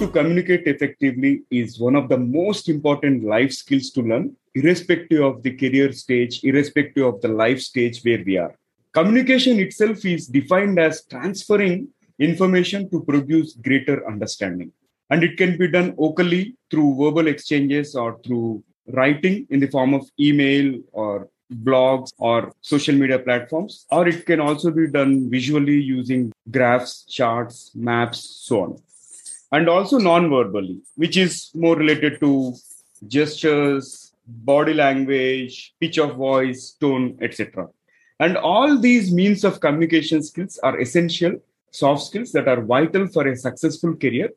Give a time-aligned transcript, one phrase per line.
[0.00, 5.42] to communicate effectively is one of the most important life skills to learn, irrespective of
[5.42, 8.54] the career stage, irrespective of the life stage where we are.
[8.94, 14.72] Communication itself is defined as transferring information to produce greater understanding.
[15.10, 19.92] And it can be done vocally through verbal exchanges or through writing in the form
[19.92, 21.28] of email or
[21.62, 27.72] blogs or social media platforms, or it can also be done visually using graphs, charts,
[27.74, 28.82] maps, so on.
[29.52, 32.54] And also non verbally, which is more related to
[33.06, 37.68] gestures, body language, pitch of voice, tone, etc.
[38.20, 41.32] And all these means of communication skills are essential
[41.72, 44.30] soft skills that are vital for a successful career.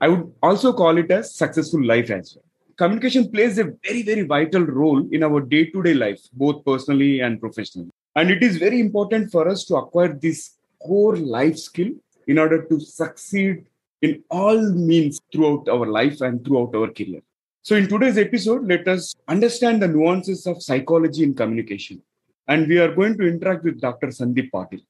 [0.00, 2.46] I would also call it as successful life as well
[2.76, 7.20] communication plays a very, very vital role in our day to day life, both personally
[7.20, 7.90] and professionally.
[8.14, 11.90] And it is very important for us to acquire this core life skill
[12.26, 13.64] in order to succeed
[14.06, 17.22] in all means throughout our life and throughout our career.
[17.62, 22.02] So, in today's episode, let us understand the nuances of psychology in communication.
[22.46, 24.08] And we are going to interact with Dr.
[24.08, 24.82] Sandeep Patil.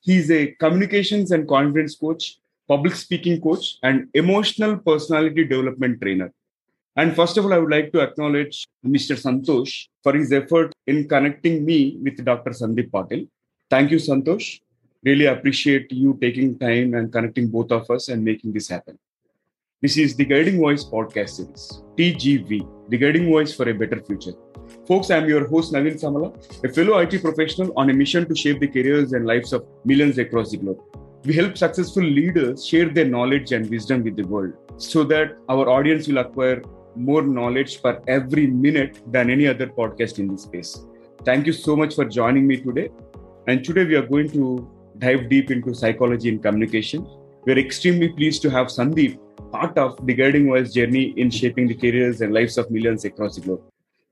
[0.00, 6.32] He is a communications and confidence coach, public speaking coach, and emotional personality development trainer.
[6.96, 9.14] And first of all, I would like to acknowledge Mr.
[9.24, 12.50] Santosh for his effort in connecting me with Dr.
[12.50, 13.28] Sandeep Patil.
[13.70, 14.60] Thank you, Santosh.
[15.04, 18.96] Really appreciate you taking time and connecting both of us and making this happen.
[19.80, 24.34] This is the Guiding Voice podcast series, TGV, the Guiding Voice for a Better Future.
[24.86, 26.30] Folks, I'm your host, Naveen Samala,
[26.64, 30.18] a fellow IT professional on a mission to shape the careers and lives of millions
[30.18, 30.78] across the globe.
[31.24, 35.68] We help successful leaders share their knowledge and wisdom with the world so that our
[35.68, 36.62] audience will acquire
[36.94, 40.86] more knowledge per every minute than any other podcast in this space.
[41.24, 42.90] Thank you so much for joining me today.
[43.48, 47.06] And today we are going to dive deep into psychology and communication.
[47.46, 49.18] We're extremely pleased to have Sandeep
[49.50, 53.36] part of the Guiding Voice journey in shaping the careers and lives of millions across
[53.36, 53.62] the globe.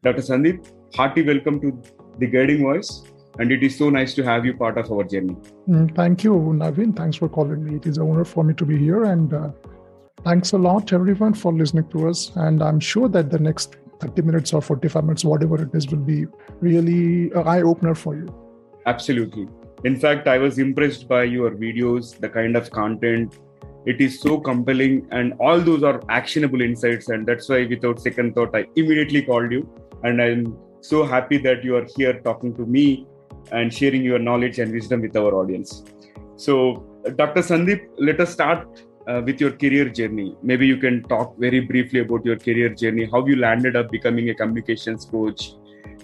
[0.03, 0.23] Dr.
[0.23, 1.83] Sandeep, hearty welcome to
[2.19, 3.03] the Guiding Voice.
[3.39, 5.37] And it is so nice to have you part of our journey.
[5.69, 6.97] Mm, thank you, Naveen.
[6.97, 7.77] Thanks for calling me.
[7.77, 9.05] It is an honor for me to be here.
[9.05, 9.51] And uh,
[10.25, 12.31] Thanks a lot, everyone, for listening to us.
[12.35, 15.99] And I'm sure that the next 30 minutes or 45 minutes, whatever it is, will
[15.99, 16.27] be
[16.61, 18.29] really an eye opener for you.
[18.85, 19.49] Absolutely.
[19.85, 23.39] In fact, I was impressed by your videos, the kind of content.
[23.87, 27.09] It is so compelling, and all those are actionable insights.
[27.09, 29.69] And that's why, without second thought, I immediately called you.
[30.03, 33.07] And I'm so happy that you are here talking to me
[33.53, 35.83] and sharing your knowledge and wisdom with our audience.
[36.37, 36.85] So,
[37.17, 37.41] Dr.
[37.41, 40.37] Sandeep, let us start uh, with your career journey.
[40.43, 44.29] Maybe you can talk very briefly about your career journey, how you landed up becoming
[44.31, 45.53] a communications coach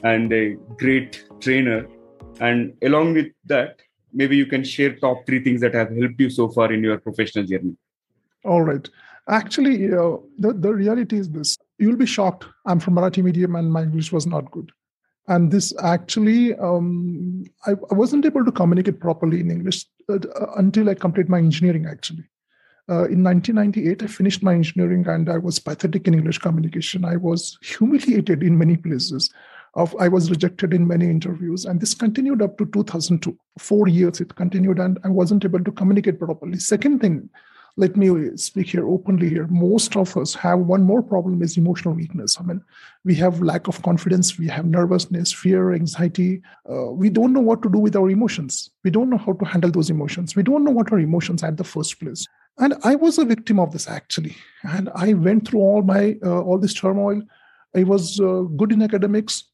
[0.02, 1.86] and a great trainer.
[2.40, 3.80] And along with that,
[4.12, 6.98] maybe you can share top three things that have helped you so far in your
[6.98, 7.76] professional journey.
[8.44, 8.88] All right.
[9.28, 12.44] Actually, uh, the, the reality is this you'll be shocked.
[12.64, 14.70] I'm from Marathi medium and my English was not good.
[15.28, 20.18] And this actually, um, I, I, wasn't able to communicate properly in English uh,
[20.56, 22.24] until I complete my engineering, actually.
[22.88, 27.04] Uh, in 1998, I finished my engineering and I was pathetic in English communication.
[27.04, 29.28] I was humiliated in many places.
[29.76, 33.36] Of, I was rejected in many interviews, and this continued up to 2002.
[33.58, 36.58] Four years it continued, and I wasn't able to communicate properly.
[36.58, 37.28] Second thing,
[37.76, 39.46] let me speak here openly here.
[39.48, 42.38] Most of us have one more problem is emotional weakness.
[42.40, 42.62] I mean,
[43.04, 46.40] we have lack of confidence, we have nervousness, fear, anxiety.
[46.68, 48.70] Uh, we don't know what to do with our emotions.
[48.82, 50.34] We don't know how to handle those emotions.
[50.34, 52.26] We don't know what our emotions are at the first place
[52.58, 56.40] and i was a victim of this actually and i went through all my uh,
[56.40, 57.20] all this turmoil
[57.74, 59.44] i was uh, good in academics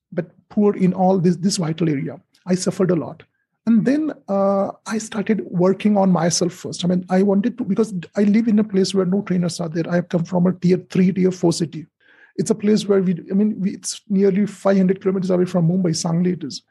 [0.54, 2.20] poor in all this this vital area.
[2.46, 3.22] I suffered a lot.
[3.70, 6.84] And then uh, i started working on myself first.
[6.84, 9.68] I mean i wanted to because i live in a place where no trainers are
[9.68, 9.88] there.
[9.88, 11.86] I have come from a tier 3 tier 4 city.
[12.36, 15.94] It's a place where we i mean we, it's nearly 500 kilometers away from mumbai.
[16.04, 16.62] Sangli it is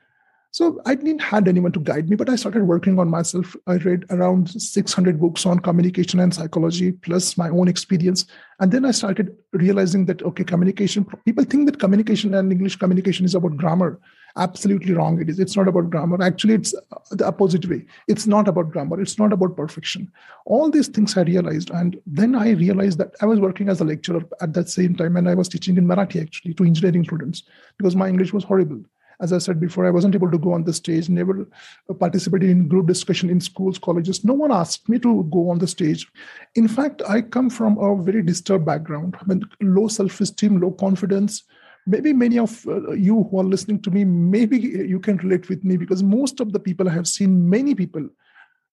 [0.54, 3.56] so I didn't had anyone to guide me, but I started working on myself.
[3.68, 8.26] I read around 600 books on communication and psychology, plus my own experience.
[8.60, 13.26] And then I started realizing that, okay, communication, people think that communication and English communication
[13.26, 13.98] is about grammar.
[14.36, 15.22] Absolutely wrong.
[15.22, 15.40] It is.
[15.40, 16.22] It's not about grammar.
[16.22, 17.86] Actually, it's uh, the opposite way.
[18.10, 19.00] It's not about grammar.
[19.00, 20.12] It's not about perfection.
[20.46, 21.70] All these things I realized.
[21.70, 25.16] And then I realized that I was working as a lecturer at that same time,
[25.16, 27.44] and I was teaching in Marathi actually to engineering students
[27.78, 28.82] because my English was horrible
[29.22, 31.48] as I said before, I wasn't able to go on the stage, never
[32.00, 34.26] participated in group discussion in schools, colleges.
[34.26, 36.08] No one asked me to go on the stage.
[36.56, 39.16] In fact, I come from a very disturbed background.
[39.22, 41.44] I mean, low self-esteem, low confidence.
[41.86, 45.64] Maybe many of uh, you who are listening to me, maybe you can relate with
[45.64, 48.10] me because most of the people I have seen, many people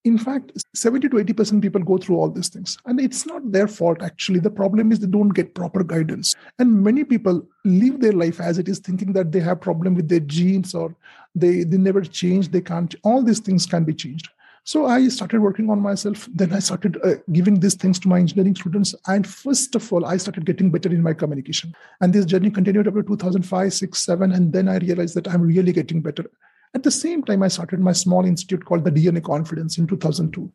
[0.05, 3.67] in fact 70 to 80% people go through all these things and it's not their
[3.67, 8.13] fault actually the problem is they don't get proper guidance and many people live their
[8.13, 10.95] life as it is thinking that they have problem with their genes or
[11.35, 14.31] they they never change they can't all these things can be changed
[14.69, 16.29] so I started working on myself.
[16.31, 18.95] Then I started uh, giving these things to my engineering students.
[19.07, 21.75] And first of all, I started getting better in my communication.
[22.03, 24.31] And this journey continued up to 2005, 6, 7.
[24.31, 26.31] And then I realized that I'm really getting better.
[26.75, 30.53] At the same time, I started my small institute called the DNA Confidence in 2002.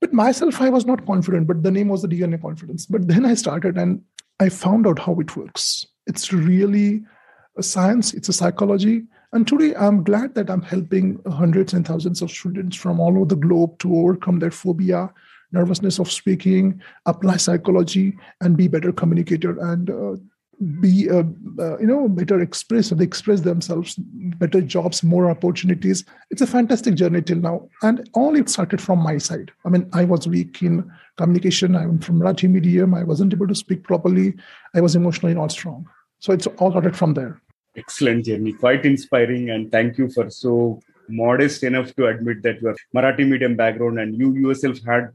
[0.00, 2.86] But myself, I was not confident, but the name was the DNA Confidence.
[2.86, 4.02] But then I started and
[4.40, 5.86] I found out how it works.
[6.06, 7.02] It's really
[7.56, 9.02] a science, it's a psychology,
[9.32, 13.26] and today, I'm glad that I'm helping hundreds and thousands of students from all over
[13.26, 15.12] the globe to overcome their phobia,
[15.52, 20.16] nervousness of speaking, apply psychology, and be better communicator and uh,
[20.80, 21.22] be uh,
[21.58, 26.04] uh, you know better express they express themselves better jobs more opportunities.
[26.30, 27.68] It's a fantastic journey till now.
[27.82, 29.52] And all it started from my side.
[29.64, 31.76] I mean i was weak in communication.
[31.76, 32.94] I'm from marathi medium.
[32.94, 34.34] I wasn't able to speak properly.
[34.74, 35.86] I was emotionally not strong.
[36.18, 37.40] So it's all started from there.
[37.76, 39.50] Excellent journey, quite inspiring.
[39.50, 43.98] And thank you for so modest enough to admit that you are Marathi medium background
[44.00, 45.10] and you yourself had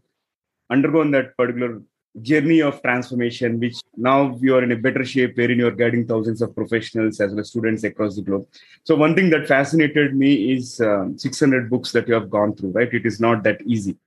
[0.70, 1.82] undergone that particular
[2.22, 6.42] journey of transformation, which now you are in a better shape wherein you're guiding thousands
[6.42, 8.48] of professionals as well as students across the globe.
[8.84, 12.72] So one thing that fascinated me is um, 600 books that you have gone through,
[12.72, 12.94] right?
[12.94, 13.98] It is not that easy.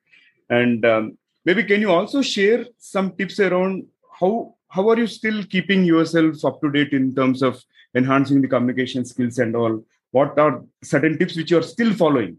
[0.48, 3.86] And um, maybe can you also share some tips around
[4.20, 7.62] how how are you still keeping yourself up to date in terms of
[7.94, 12.36] enhancing the communication skills and all what are certain tips which you are still following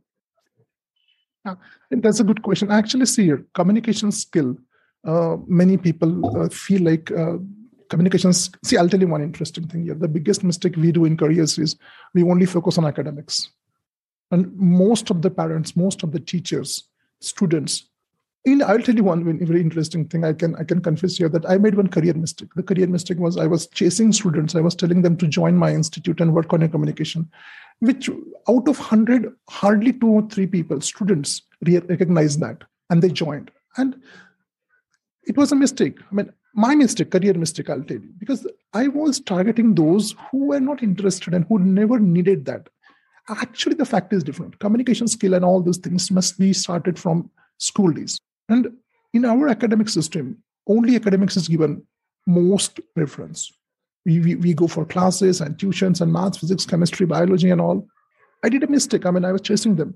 [1.46, 1.56] yeah,
[1.92, 4.56] that's a good question actually see communication skill
[5.06, 7.38] uh, many people uh, feel like uh,
[7.90, 11.16] communications see i'll tell you one interesting thing here the biggest mistake we do in
[11.16, 11.76] careers is
[12.14, 13.50] we only focus on academics
[14.32, 16.84] and most of the parents most of the teachers
[17.22, 17.86] students
[18.48, 20.24] in I'll tell you one very interesting thing.
[20.24, 22.54] I can I can confess here that I made one career mistake.
[22.56, 24.56] The career mistake was I was chasing students.
[24.56, 27.30] I was telling them to join my institute and work on your communication,
[27.80, 28.10] which
[28.50, 33.52] out of hundred, hardly two or three people, students, recognized that and they joined.
[33.76, 34.02] And
[35.28, 36.00] it was a mistake.
[36.12, 40.48] I mean, my mistake, career mistake, I'll tell you, because I was targeting those who
[40.48, 42.70] were not interested and who never needed that.
[43.30, 44.58] Actually, the fact is different.
[44.60, 48.20] Communication skill and all those things must be started from school days
[48.50, 48.72] and
[49.14, 50.38] in our academic system,
[50.68, 51.84] only academics is given
[52.26, 53.52] most preference.
[54.06, 57.88] We, we, we go for classes and tuitions and maths, physics, chemistry, biology, and all.
[58.44, 59.06] I did a mistake.
[59.06, 59.96] I mean, I was chasing them.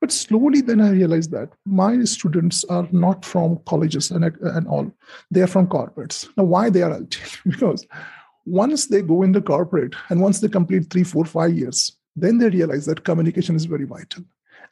[0.00, 4.92] But slowly, then I realized that my students are not from colleges and, and all.
[5.30, 6.28] They are from corporates.
[6.36, 7.52] Now, why they are, I'll tell you.
[7.58, 7.86] Because
[8.46, 12.38] once they go in the corporate and once they complete three, four, five years, then
[12.38, 14.24] they realize that communication is very vital.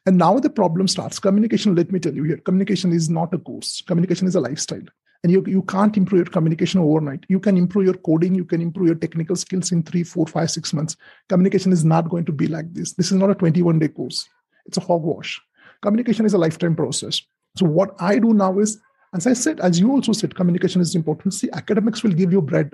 [0.06, 1.18] And now the problem starts.
[1.18, 3.82] Communication, let me tell you here, communication is not a course.
[3.86, 4.82] Communication is a lifestyle.
[5.24, 7.24] And you, you can't improve your communication overnight.
[7.28, 10.50] You can improve your coding, you can improve your technical skills in three, four, five,
[10.50, 10.96] six months.
[11.28, 12.92] Communication is not going to be like this.
[12.92, 14.28] This is not a 21 day course,
[14.66, 15.40] it's a hogwash.
[15.82, 17.22] Communication is a lifetime process.
[17.56, 18.80] So, what I do now is,
[19.14, 21.34] as I said, as you also said, communication is important.
[21.34, 22.72] See, academics will give you bread,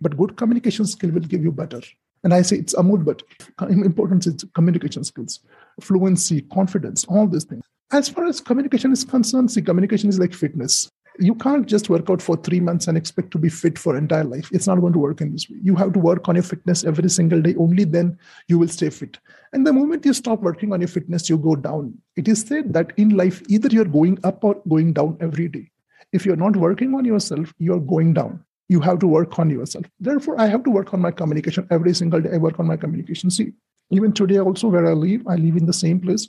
[0.00, 1.80] but good communication skill will give you better.
[2.24, 3.22] And I say it's Amul, but
[3.68, 5.40] importance is communication skills,
[5.80, 7.64] fluency, confidence, all these things.
[7.92, 10.88] As far as communication is concerned, see, communication is like fitness.
[11.18, 14.24] You can't just work out for three months and expect to be fit for entire
[14.24, 14.48] life.
[14.52, 15.58] It's not going to work in this way.
[15.62, 17.54] You have to work on your fitness every single day.
[17.56, 18.18] Only then
[18.48, 19.18] you will stay fit.
[19.52, 21.94] And the moment you stop working on your fitness, you go down.
[22.16, 25.70] It is said that in life, either you're going up or going down every day.
[26.12, 29.84] If you're not working on yourself, you're going down you have to work on yourself.
[30.00, 32.30] Therefore, I have to work on my communication every single day.
[32.32, 33.30] I work on my communication.
[33.30, 33.52] See,
[33.90, 36.28] even today, also where I live, I live in the same place.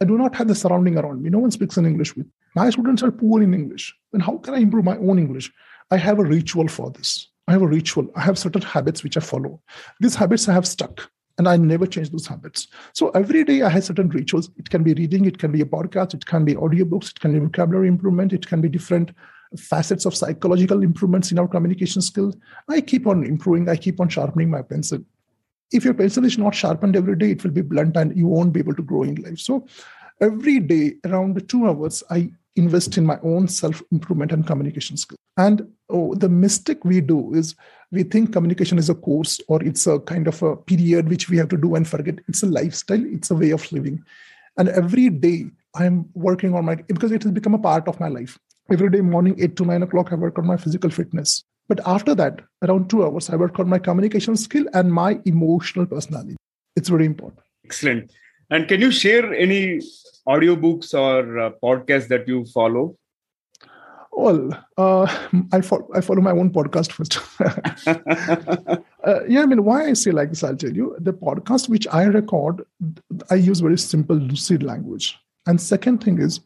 [0.00, 1.30] I do not have the surrounding around me.
[1.30, 2.26] No one speaks in English with.
[2.54, 3.94] My students are poor in English.
[4.12, 5.52] Then how can I improve my own English?
[5.90, 7.28] I have a ritual for this.
[7.48, 8.08] I have a ritual.
[8.16, 9.62] I have certain habits which I follow.
[10.00, 12.68] These habits I have stuck and I never change those habits.
[12.92, 14.50] So every day I have certain rituals.
[14.56, 17.32] It can be reading, it can be a podcast, it can be audiobooks, it can
[17.32, 19.12] be vocabulary improvement, it can be different
[19.56, 22.36] facets of psychological improvements in our communication skills.
[22.68, 25.00] I keep on improving, I keep on sharpening my pencil.
[25.72, 28.52] If your pencil is not sharpened every day, it will be blunt and you won't
[28.52, 29.38] be able to grow in life.
[29.38, 29.66] So
[30.20, 35.18] every day, around two hours, I invest in my own self improvement and communication skills.
[35.36, 37.54] And oh, the mistake we do is
[37.92, 41.36] we think communication is a course or it's a kind of a period which we
[41.36, 42.18] have to do and forget.
[42.28, 44.02] It's a lifestyle, it's a way of living.
[44.56, 48.08] And every day I'm working on my because it has become a part of my
[48.08, 48.38] life
[48.72, 52.14] every day morning 8 to 9 o'clock i work on my physical fitness but after
[52.14, 56.36] that around two hours i work on my communication skill and my emotional personality
[56.76, 58.10] it's very important excellent
[58.50, 59.80] And can you share any
[60.28, 62.96] audiobooks or uh, podcasts that you follow?
[64.12, 65.06] Well, uh,
[65.52, 67.18] I, follow, I follow my own podcast first.
[69.04, 70.96] uh, yeah, I mean, why I say like this, I'll tell you.
[71.00, 72.64] The podcast which I record,
[73.30, 75.18] I use very simple, lucid language.
[75.46, 76.40] And second thing is,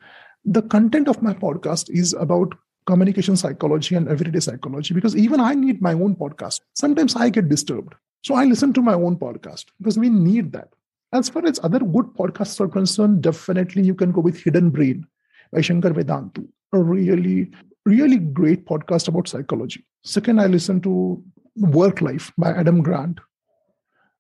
[0.45, 2.55] the content of my podcast is about
[2.87, 6.61] communication psychology and everyday psychology because even I need my own podcast.
[6.75, 7.95] Sometimes I get disturbed.
[8.23, 10.69] So I listen to my own podcast because we need that.
[11.13, 15.07] As far as other good podcasts are concerned, definitely you can go with Hidden Brain
[15.53, 17.51] by Shankar Vedantam, a really,
[17.85, 19.85] really great podcast about psychology.
[20.05, 21.23] Second, I listen to
[21.57, 23.19] Work Life by Adam Grant.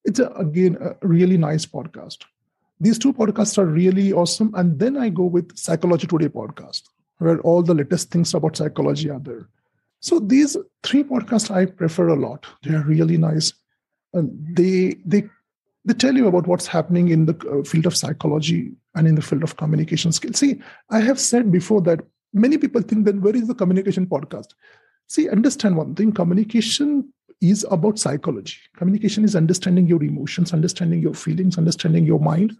[0.04, 2.24] It's a, again a really nice podcast.
[2.80, 4.52] These two podcasts are really awesome.
[4.54, 6.82] And then I go with Psychology Today podcast,
[7.20, 9.46] where all the latest things about psychology are there.
[10.00, 12.46] So these three podcasts I prefer a lot.
[12.62, 13.52] They are really nice.
[14.14, 15.28] And they they
[15.84, 19.22] they tell you about what's happening in the uh, field of psychology and in the
[19.22, 20.38] field of communication skills.
[20.38, 20.60] See,
[20.90, 22.00] I have said before that
[22.32, 24.54] many people think then where is the communication podcast?
[25.06, 27.12] See, understand one thing communication
[27.42, 28.56] is about psychology.
[28.76, 32.56] Communication is understanding your emotions, understanding your feelings, understanding your mind.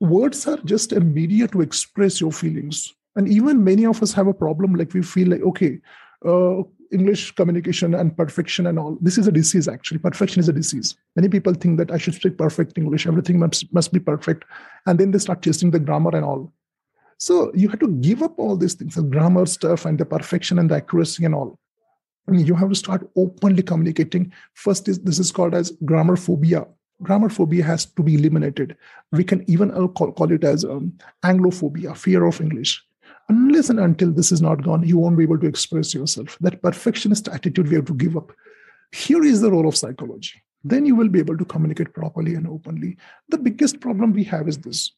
[0.00, 2.94] Words are just a media to express your feelings.
[3.18, 5.80] And even many of us have a problem like we feel like, okay,
[6.24, 8.96] uh, English communication and perfection and all.
[9.00, 9.98] This is a disease, actually.
[9.98, 10.96] Perfection is a disease.
[11.16, 14.44] Many people think that I should speak perfect English, everything must, must be perfect.
[14.86, 16.52] And then they start chasing the grammar and all.
[17.18, 20.60] So you have to give up all these things, the grammar stuff and the perfection
[20.60, 21.58] and the accuracy and all.
[22.28, 24.32] Mean, you have to start openly communicating.
[24.54, 26.66] First is this is called as grammar phobia.
[27.02, 28.76] Grammar phobia has to be eliminated.
[29.10, 30.92] We can even call, call it as um,
[31.24, 32.84] Anglophobia, fear of English
[33.28, 36.36] unless and until this is not gone, you won't be able to express yourself.
[36.40, 38.32] That perfectionist attitude we have to give up.
[38.92, 40.42] Here is the role of psychology.
[40.64, 42.96] Then you will be able to communicate properly and openly.
[43.28, 44.92] The biggest problem we have is this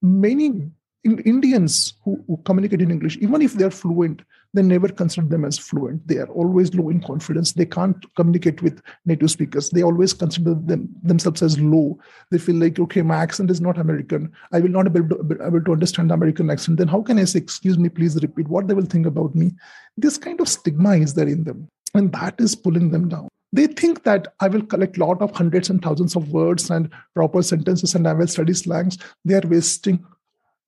[0.00, 0.70] many
[1.04, 4.22] Indians who, who communicate in English, even if they're fluent,
[4.54, 6.06] they never consider them as fluent.
[6.06, 7.52] They are always low in confidence.
[7.52, 9.70] They can't communicate with native speakers.
[9.70, 11.98] They always consider them themselves as low.
[12.30, 14.30] They feel like, okay, my accent is not American.
[14.52, 16.78] I will not be able to, be able to understand the American accent.
[16.78, 19.52] Then how can I say, excuse me, please repeat what they will think about me?
[19.96, 21.68] This kind of stigma is there in them.
[21.94, 25.68] And that is pulling them down they think that I will collect lot of hundreds
[25.68, 28.96] and thousands of words and proper sentences and I will study slangs.
[29.24, 30.02] They are wasting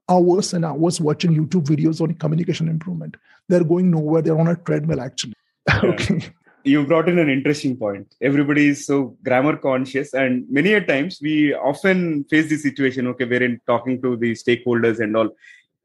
[0.08, 3.16] hours and hours watching YouTube videos on communication improvement.
[3.48, 4.22] They're going nowhere.
[4.22, 5.34] They're on a treadmill, actually.
[5.84, 6.22] okay.
[6.64, 8.14] You brought in an interesting point.
[8.22, 13.06] Everybody is so grammar conscious, and many a times we often face the situation.
[13.08, 15.28] Okay, we're in talking to the stakeholders and all.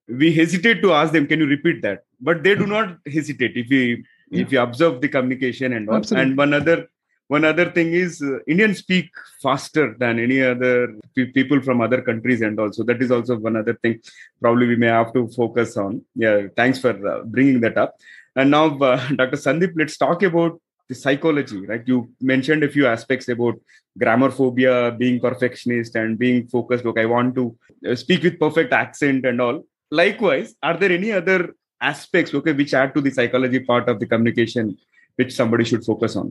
[0.08, 2.72] We hesitate to ask them, "Can you repeat that?" But they do mm-hmm.
[2.72, 4.42] not hesitate if we yeah.
[4.42, 5.98] if you observe the communication and all.
[5.98, 6.30] Absolutely.
[6.30, 6.88] And one other
[7.36, 9.10] one other thing is uh, indians speak
[9.42, 10.96] faster than any other
[11.38, 13.96] people from other countries and also that is also one other thing
[14.42, 16.02] probably we may have to focus on.
[16.16, 17.96] Yeah thanks for uh, bringing that up.
[18.36, 20.60] And now uh, dr sandeep let's talk about
[20.90, 21.84] the psychology right?
[21.86, 23.56] You mentioned a few aspects about
[23.98, 26.86] grammar phobia being perfectionist and being focused.
[26.86, 27.46] Okay i want to
[27.88, 29.66] uh, speak with perfect accent and all.
[29.92, 31.40] Likewise are there any other
[31.80, 34.78] aspects okay which add to the psychology part of the communication
[35.16, 36.28] which somebody should focus on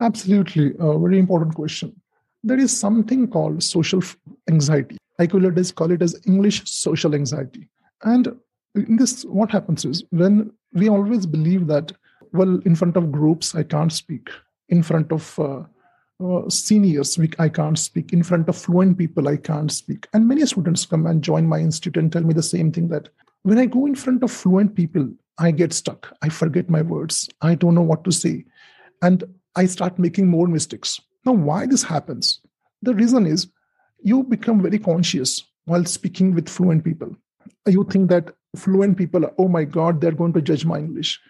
[0.00, 0.74] Absolutely.
[0.78, 1.98] A very important question.
[2.44, 4.02] There is something called social
[4.48, 4.98] anxiety.
[5.18, 7.68] I call it as, call it as English social anxiety.
[8.02, 8.28] And
[8.74, 11.92] in this, what happens is when we always believe that,
[12.32, 14.28] well, in front of groups, I can't speak.
[14.68, 15.62] In front of uh,
[16.22, 18.12] uh, seniors, we, I can't speak.
[18.12, 20.06] In front of fluent people, I can't speak.
[20.12, 23.08] And many students come and join my institute and tell me the same thing that
[23.42, 26.14] when I go in front of fluent people, I get stuck.
[26.22, 27.28] I forget my words.
[27.42, 28.44] I don't know what to say.
[29.02, 29.24] And
[29.56, 31.00] I start making more mistakes.
[31.24, 32.40] Now, why this happens?
[32.82, 33.48] The reason is
[34.02, 37.16] you become very conscious while speaking with fluent people.
[37.66, 41.20] You think that fluent people, are, oh my God, they're going to judge my English.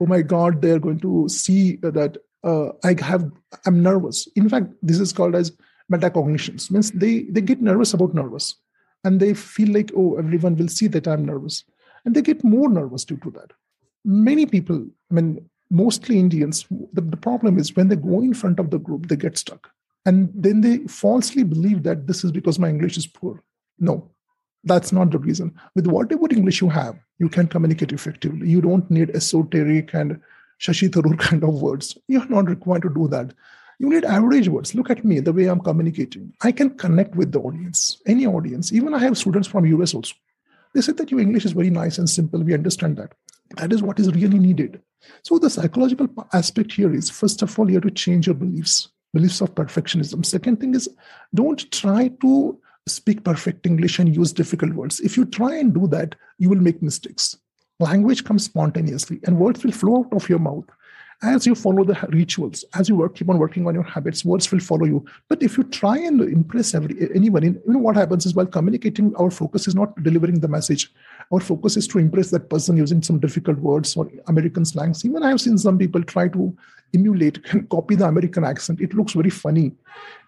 [0.00, 3.30] Oh my God, they're going to see that uh, I have,
[3.66, 4.28] I'm nervous.
[4.36, 5.52] In fact, this is called as
[5.92, 8.54] metacognitions, means they, they get nervous about nervous.
[9.04, 11.64] And they feel like, oh, everyone will see that I'm nervous.
[12.04, 13.52] And they get more nervous due to that.
[14.04, 18.58] Many people, I mean, mostly Indians, the, the problem is when they go in front
[18.58, 19.70] of the group, they get stuck.
[20.06, 23.42] And then they falsely believe that this is because my English is poor.
[23.78, 24.10] No,
[24.64, 25.54] that's not the reason.
[25.74, 28.48] With whatever English you have, you can communicate effectively.
[28.48, 30.20] You don't need esoteric and
[30.60, 31.96] Shashi Tharoor kind of words.
[32.08, 33.32] You're not required to do that.
[33.78, 34.74] You need average words.
[34.74, 36.34] Look at me, the way I'm communicating.
[36.42, 38.72] I can connect with the audience, any audience.
[38.72, 40.14] Even I have students from US also.
[40.74, 42.42] They said that your English is very nice and simple.
[42.42, 43.12] We understand that.
[43.56, 44.80] That is what is really needed.
[45.22, 48.88] So the psychological aspect here is first of all, you have to change your beliefs,
[49.12, 50.24] beliefs of perfectionism.
[50.24, 50.88] Second thing is
[51.34, 55.00] don't try to speak perfect English and use difficult words.
[55.00, 57.36] If you try and do that, you will make mistakes.
[57.78, 60.64] Language comes spontaneously and words will flow out of your mouth
[61.22, 64.50] as you follow the rituals, as you work, keep on working on your habits, words
[64.50, 65.04] will follow you.
[65.28, 69.14] But if you try and impress every, anyone, you know what happens is while communicating,
[69.16, 70.92] our focus is not delivering the message.
[71.32, 75.04] Our focus is to impress that person using some difficult words or American slangs.
[75.04, 76.56] Even I have seen some people try to
[76.94, 78.80] emulate and copy the American accent.
[78.80, 79.72] It looks very funny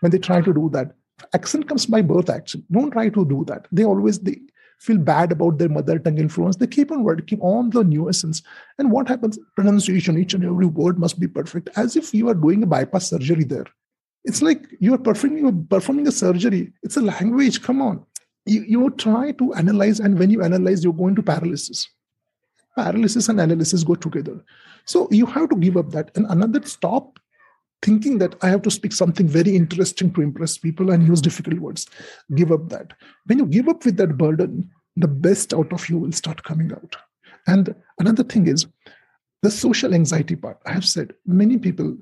[0.01, 0.95] when they try to do that.
[1.35, 2.65] Accent comes by birth, actually.
[2.71, 3.67] Don't try to do that.
[3.73, 4.41] They always they
[4.79, 6.57] feel bad about their mother tongue influence.
[6.57, 8.43] They keep on working on the nuances.
[8.79, 9.39] And what happens?
[9.55, 13.09] Pronunciation, each and every word must be perfect, as if you are doing a bypass
[13.09, 13.67] surgery there.
[14.25, 16.73] It's like you are performing, performing a surgery.
[16.83, 17.63] It's a language.
[17.63, 18.05] Come on.
[18.47, 21.89] You, you try to analyze, and when you analyze, you go into paralysis.
[22.77, 24.43] Paralysis and analysis go together.
[24.87, 26.11] So you have to give up that.
[26.17, 27.19] And another stop
[27.83, 31.59] thinking that I have to speak something very interesting to impress people and use difficult
[31.59, 31.87] words.
[32.35, 32.95] Give up that.
[33.27, 36.73] When you give up with that burden, the best out of you will start coming
[36.73, 36.97] out.
[37.47, 38.67] And another thing is
[39.43, 40.59] the social anxiety part.
[40.65, 41.97] I have said many people,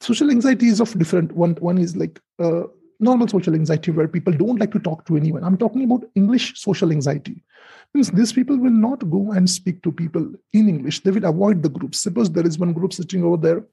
[0.00, 1.32] social anxiety is of different.
[1.32, 2.62] One, one is like uh,
[3.02, 5.44] normal social anxiety where people don't like to talk to anyone.
[5.44, 7.42] I'm talking about English social anxiety.
[7.94, 11.02] Means these people will not go and speak to people in English.
[11.02, 12.00] They will avoid the groups.
[12.00, 13.64] Suppose there is one group sitting over there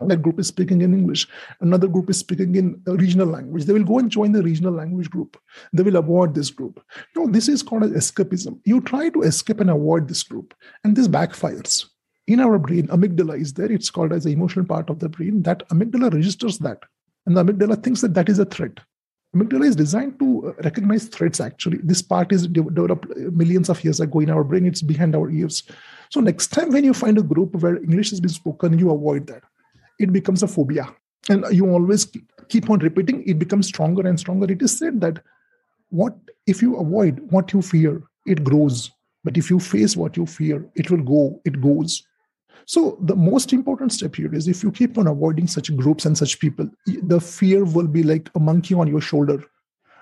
[0.00, 1.26] that group is speaking in english
[1.60, 4.72] another group is speaking in a regional language they will go and join the regional
[4.72, 5.38] language group
[5.72, 6.84] they will avoid this group
[7.16, 10.54] no this is called as escapism you try to escape and avoid this group
[10.84, 11.86] and this backfires
[12.26, 15.42] in our brain amygdala is there it's called as the emotional part of the brain
[15.42, 16.82] that amygdala registers that
[17.26, 18.78] and the amygdala thinks that that is a threat
[19.34, 23.06] amygdala is designed to uh, recognize threats actually this part is developed
[23.42, 25.62] millions of years ago in our brain it's behind our ears
[26.10, 29.26] so next time when you find a group where english is being spoken you avoid
[29.26, 29.42] that
[29.98, 30.88] it becomes a phobia.
[31.28, 32.06] And you always
[32.48, 34.50] keep on repeating, it becomes stronger and stronger.
[34.50, 35.22] It is said that
[35.88, 36.14] what
[36.46, 38.90] if you avoid what you fear, it grows.
[39.24, 42.06] But if you face what you fear, it will go, it goes.
[42.66, 46.18] So the most important step here is if you keep on avoiding such groups and
[46.18, 49.44] such people, the fear will be like a monkey on your shoulder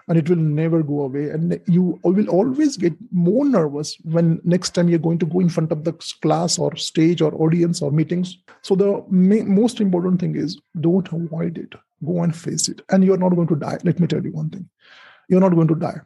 [0.08, 1.28] and it will never go away.
[1.28, 5.50] And you will always get more nervous when next time you're going to go in
[5.50, 8.38] front of the class or stage or audience or meetings.
[8.62, 11.74] So the ma- most important thing is don't avoid it.
[12.04, 12.80] Go and face it.
[12.90, 13.78] And you're not going to die.
[13.84, 14.68] Let me tell you one thing.
[15.28, 16.00] You're not going to die.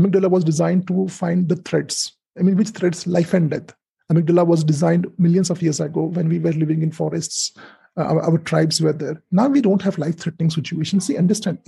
[0.00, 2.16] Amygdala was designed to find the threats.
[2.36, 3.06] I mean which threats?
[3.06, 3.72] Life and death
[4.12, 7.52] amygdala was designed millions of years ago when we were living in forests
[7.96, 11.58] uh, our, our, tribes were there now we don't have life threatening situations see understand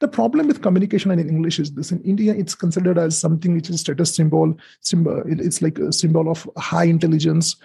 [0.00, 3.54] the problem with communication and in English is this: in India, it's considered as something
[3.54, 4.56] which is status symbol.
[4.80, 7.56] symbol it's like a symbol of high intelligence,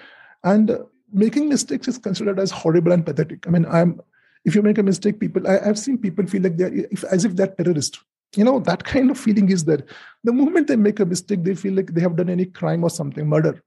[0.43, 0.77] and
[1.11, 3.47] making mistakes is considered as horrible and pathetic.
[3.47, 3.99] I mean, I'm
[4.45, 7.25] if you make a mistake, people I, have seen people feel like they're if, as
[7.25, 7.99] if they're terrorist.
[8.37, 9.83] You know that kind of feeling is there.
[10.23, 12.89] The moment they make a mistake, they feel like they have done any crime or
[12.89, 13.61] something, murder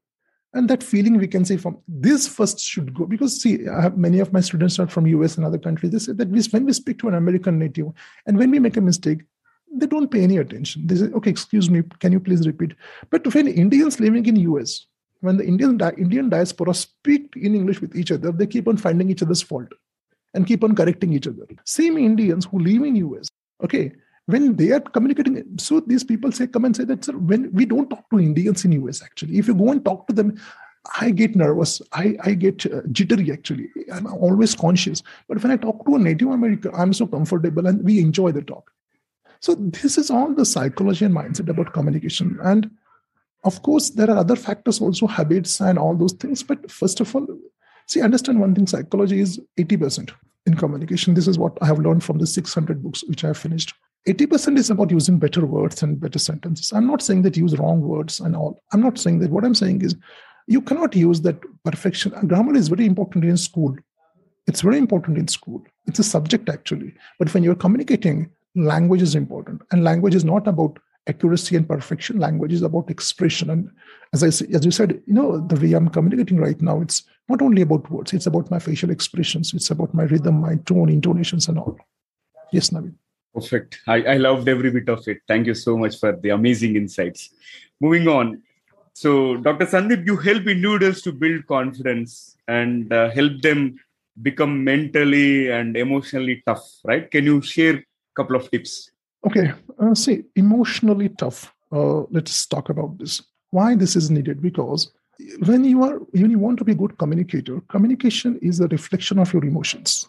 [0.54, 3.98] and that feeling we can say from this first should go because see I have
[3.98, 5.92] many of my students are from us and other countries.
[5.92, 7.88] They say that we, when we speak to an american native
[8.26, 9.22] and when we make a mistake
[9.76, 10.86] they don't pay any attention.
[10.86, 12.74] They say okay excuse me can you please repeat?
[13.10, 14.86] But when indians living in us
[15.20, 19.10] when the indian indian diaspora speak in english with each other they keep on finding
[19.10, 19.68] each other's fault
[20.34, 21.46] and keep on correcting each other.
[21.64, 23.28] Same indians who live in us
[23.62, 23.92] okay
[24.26, 27.64] when they are communicating so these people say come and say that sir when we
[27.64, 29.38] don't talk to indians in us actually.
[29.38, 30.38] If you go and talk to them
[31.00, 31.80] i get nervous.
[31.92, 33.70] I, I get uh, jittery actually.
[33.90, 35.02] I'm always conscious.
[35.28, 38.42] But when i talk to a native american i'm so comfortable and we enjoy the
[38.42, 38.70] talk.
[39.40, 42.38] So this is all the psychology and mindset about communication.
[42.42, 42.70] And
[43.44, 46.42] of course there are other factors also habits and all those things.
[46.42, 47.26] But first of all
[47.87, 48.66] see understand one thing.
[48.66, 50.12] Psychology is 80%
[50.46, 51.14] in communication.
[51.14, 53.74] This is what i have learned from the 600 books which i have finished
[54.06, 56.72] 80% is about using better words and better sentences.
[56.72, 58.62] I'm not saying that use wrong words and all.
[58.72, 59.30] I'm not saying that.
[59.30, 59.96] What I'm saying is
[60.46, 62.12] you cannot use that perfection.
[62.26, 63.74] Grammar is very important in school.
[64.46, 65.64] It's very important in school.
[65.86, 66.94] It's a subject actually.
[67.18, 69.62] But when you're communicating, language is important.
[69.70, 72.18] And language is not about accuracy and perfection.
[72.18, 73.48] Language is about expression.
[73.48, 73.70] And
[74.12, 77.40] as I as you said, you know, the way I'm communicating right now, it's not
[77.40, 81.48] only about words, it's about my facial expressions, it's about my rhythm, my tone, intonations,
[81.48, 81.78] and all.
[82.52, 82.94] Yes, Naveen.
[83.35, 83.81] Perfect.
[83.87, 85.18] I, I loved every bit of it.
[85.27, 87.31] Thank you so much for the amazing insights.
[87.81, 88.42] Moving on.
[88.92, 89.66] So, Dr.
[89.66, 93.81] Sandeep, you help individuals to build confidence and uh, help them
[94.23, 97.11] become mentally and emotionally tough, right?
[97.11, 98.92] Can you share a couple of tips?
[99.27, 99.53] Okay.
[99.81, 101.53] Uh, see, emotionally tough.
[101.73, 103.20] Uh, let's talk about this.
[103.51, 104.40] Why this is needed?
[104.40, 104.92] Because
[105.47, 109.18] when you are when you want to be a good communicator, communication is a reflection
[109.18, 110.09] of your emotions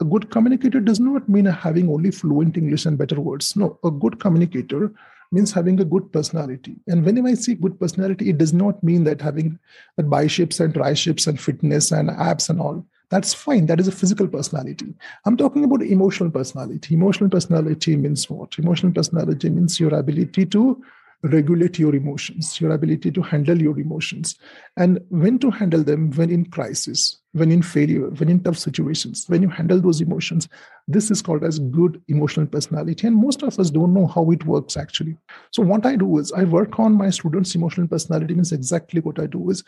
[0.00, 3.56] a good communicator does not mean having only fluent English and better words.
[3.56, 4.92] No, a good communicator
[5.32, 6.76] means having a good personality.
[6.86, 9.58] And whenever I say good personality, it does not mean that having
[9.96, 12.84] that biceps and triceps and fitness and abs and all.
[13.08, 13.66] That's fine.
[13.66, 14.92] That is a physical personality.
[15.24, 16.94] I'm talking about emotional personality.
[16.94, 18.58] Emotional personality means what?
[18.58, 20.82] Emotional personality means your ability to
[21.22, 24.36] regulate your emotions, your ability to handle your emotions,
[24.76, 29.24] and when to handle them when in crisis, when in failure, when in tough situations,
[29.28, 30.48] when you handle those emotions.
[30.88, 33.06] This is called as good emotional personality.
[33.06, 35.16] And most of us don't know how it works actually.
[35.50, 39.18] So what I do is I work on my students' emotional personality means exactly what
[39.18, 39.64] I do is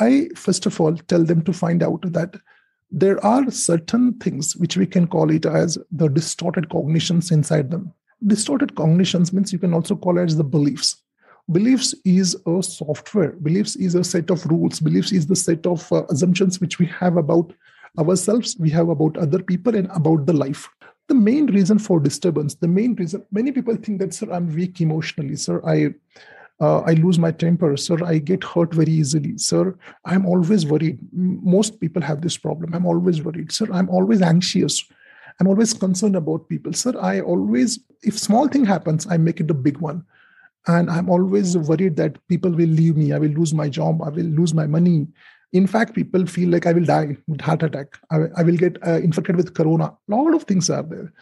[0.00, 2.36] I first of all tell them to find out that
[2.90, 7.92] there are certain things which we can call it as the distorted cognitions inside them
[8.26, 11.02] distorted cognitions means you can also call it as the beliefs.
[11.50, 13.32] Beliefs is a software.
[13.32, 14.78] Beliefs is a set of rules.
[14.80, 17.52] Beliefs is the set of uh, assumptions which we have about
[17.98, 20.68] ourselves we have about other people and about the life.
[21.08, 24.80] The main reason for disturbance the main reason many people think that sir i'm weak
[24.80, 25.36] emotionally.
[25.36, 25.92] Sir i
[26.60, 27.76] uh, i lose my temper.
[27.76, 29.36] Sir i get hurt very easily.
[29.36, 29.74] Sir
[30.06, 30.98] i'm always worried.
[31.12, 32.72] Most people have this problem.
[32.74, 33.52] I'm always worried.
[33.52, 34.84] Sir i'm always anxious
[35.40, 36.72] I'm always concerned about people.
[36.72, 40.04] Sir, I always, if small thing happens, I make it a big one.
[40.66, 43.12] And I'm always worried that people will leave me.
[43.12, 44.00] I will lose my job.
[44.02, 45.08] I will lose my money.
[45.52, 47.98] In fact, people feel like I will die with heart attack.
[48.10, 49.92] I, I will get uh, infected with corona.
[50.10, 51.12] A lot of things are there.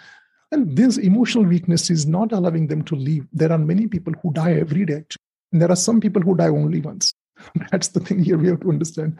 [0.53, 3.27] And this emotional weakness is not allowing them to leave.
[3.33, 5.05] There are many people who die every day.
[5.53, 7.15] And there are some people who die only once.
[7.71, 9.17] That's the thing here we have to understand.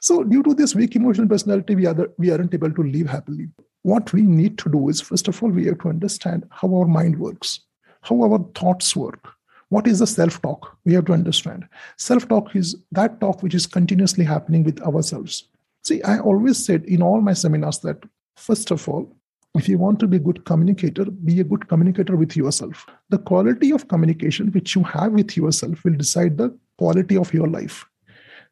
[0.00, 3.50] So, due to this weak emotional personality, we, are, we aren't able to live happily
[3.82, 6.86] what we need to do is first of all we have to understand how our
[6.86, 7.60] mind works
[8.02, 9.32] how our thoughts work.
[9.68, 11.68] What is the self talk we have to understand.
[11.96, 15.44] Self talk is that talk which is continuously happening with ourselves.
[15.84, 18.02] See i always said in all my seminars that
[18.36, 19.10] first of all
[19.56, 22.86] if you want to be a good communicator be a good communicator with yourself.
[23.10, 27.48] The quality of communication which you have with yourself will decide the quality of your
[27.48, 27.84] life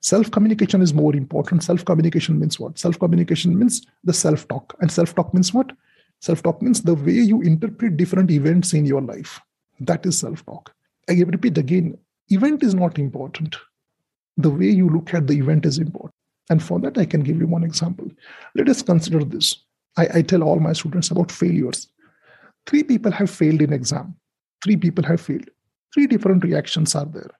[0.00, 1.64] Self communication is more important.
[1.64, 2.78] Self communication means what?
[2.78, 4.76] Self communication means the self talk.
[4.80, 5.72] And self talk means what?
[6.20, 9.40] Self talk means the way you interpret different events in your life.
[9.80, 10.72] That is self talk.
[11.08, 13.56] I repeat again event is not important.
[14.36, 16.14] The way you look at the event is important.
[16.50, 18.08] And for that, I can give you one example.
[18.54, 19.56] Let us consider this.
[19.96, 21.88] I, I tell all my students about failures.
[22.66, 24.14] Three people have failed in exam.
[24.62, 25.48] Three people have failed.
[25.92, 27.30] Three different reactions are there.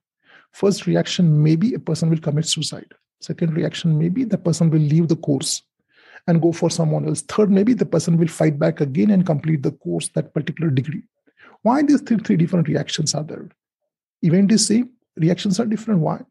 [0.53, 2.93] First reaction, maybe a person will commit suicide.
[3.21, 5.63] Second reaction, maybe the person will leave the course
[6.27, 7.23] and go for someone else.
[7.23, 11.03] Third, maybe the person will fight back again and complete the course, that particular degree.
[11.63, 13.49] Why these three, three different reactions are there?
[14.23, 16.01] Event is same, reactions are different.
[16.01, 16.23] Why?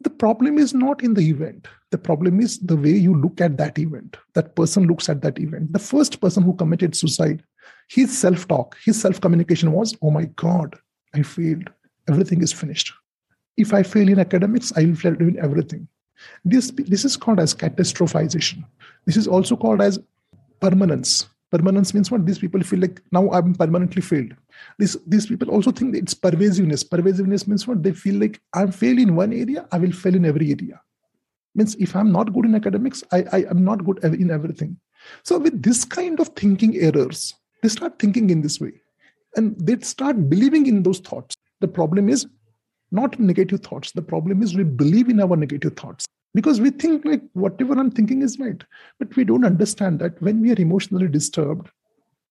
[0.00, 1.66] The problem is not in the event.
[1.90, 4.16] The problem is the way you look at that event.
[4.34, 5.72] That person looks at that event.
[5.72, 7.42] The first person who committed suicide,
[7.88, 10.76] his self talk, his self communication was, Oh my God,
[11.14, 11.70] I failed.
[12.08, 12.92] Everything is finished.
[13.58, 15.88] If I fail in academics, I will fail in everything.
[16.44, 18.64] This, this is called as catastrophization.
[19.04, 19.98] This is also called as
[20.60, 21.28] permanence.
[21.50, 22.26] Permanence means what?
[22.26, 24.34] These people feel like now I'm permanently failed.
[24.78, 26.84] This, these people also think it's pervasiveness.
[26.84, 27.82] Pervasiveness means what?
[27.82, 30.80] They feel like I'm failed in one area, I will fail in every area.
[31.54, 34.78] Means if I'm not good in academics, I, I am not good in everything.
[35.22, 38.72] So with this kind of thinking errors, they start thinking in this way
[39.36, 41.36] and they start believing in those thoughts.
[41.60, 42.26] The problem is
[42.90, 43.92] not negative thoughts.
[43.92, 47.90] The problem is we believe in our negative thoughts because we think like whatever I'm
[47.90, 48.62] thinking is right.
[48.98, 51.68] But we don't understand that when we are emotionally disturbed,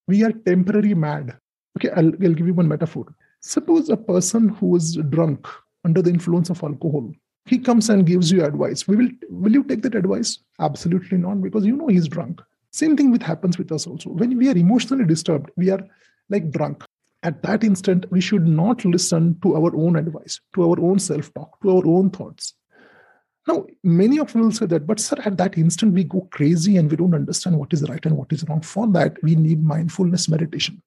[0.08, 1.38] we are temporarily mad.
[1.78, 3.06] Okay, I'll, I'll give you one metaphor.
[3.42, 5.48] Suppose a person who is drunk
[5.86, 7.12] under the influence of alcohol,
[7.46, 8.88] he comes and gives you advice.
[8.88, 10.40] We will will you take that advice?
[10.60, 12.42] Absolutely not, because you know he's drunk.
[12.72, 14.10] Same thing with happens with us also.
[14.10, 15.80] When we are emotionally disturbed, we are
[16.30, 16.84] like drunk
[17.24, 21.34] at that instant, we should not listen to our own advice, to our own self
[21.34, 22.54] talk, to our own thoughts.
[23.48, 26.78] Now, many of you will say that, but sir, at that instant, we go crazy
[26.78, 28.62] and we don't understand what is right and what is wrong.
[28.62, 30.82] For that, we need mindfulness meditation.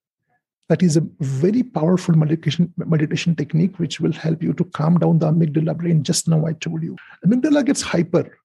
[0.68, 5.18] That is a very powerful meditation, meditation technique which will help you to calm down
[5.18, 6.04] the amygdala brain.
[6.04, 6.96] Just now, I told you.
[7.26, 8.38] Amygdala gets hyper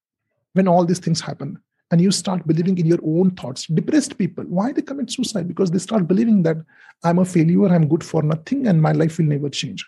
[0.54, 1.60] when all these things happen
[1.91, 3.67] and you start believing in your own thoughts.
[3.67, 5.48] Depressed people why they commit suicide?
[5.48, 6.58] Because they start believing that
[7.04, 9.86] i'm a failure i'm good for nothing and my life will never change.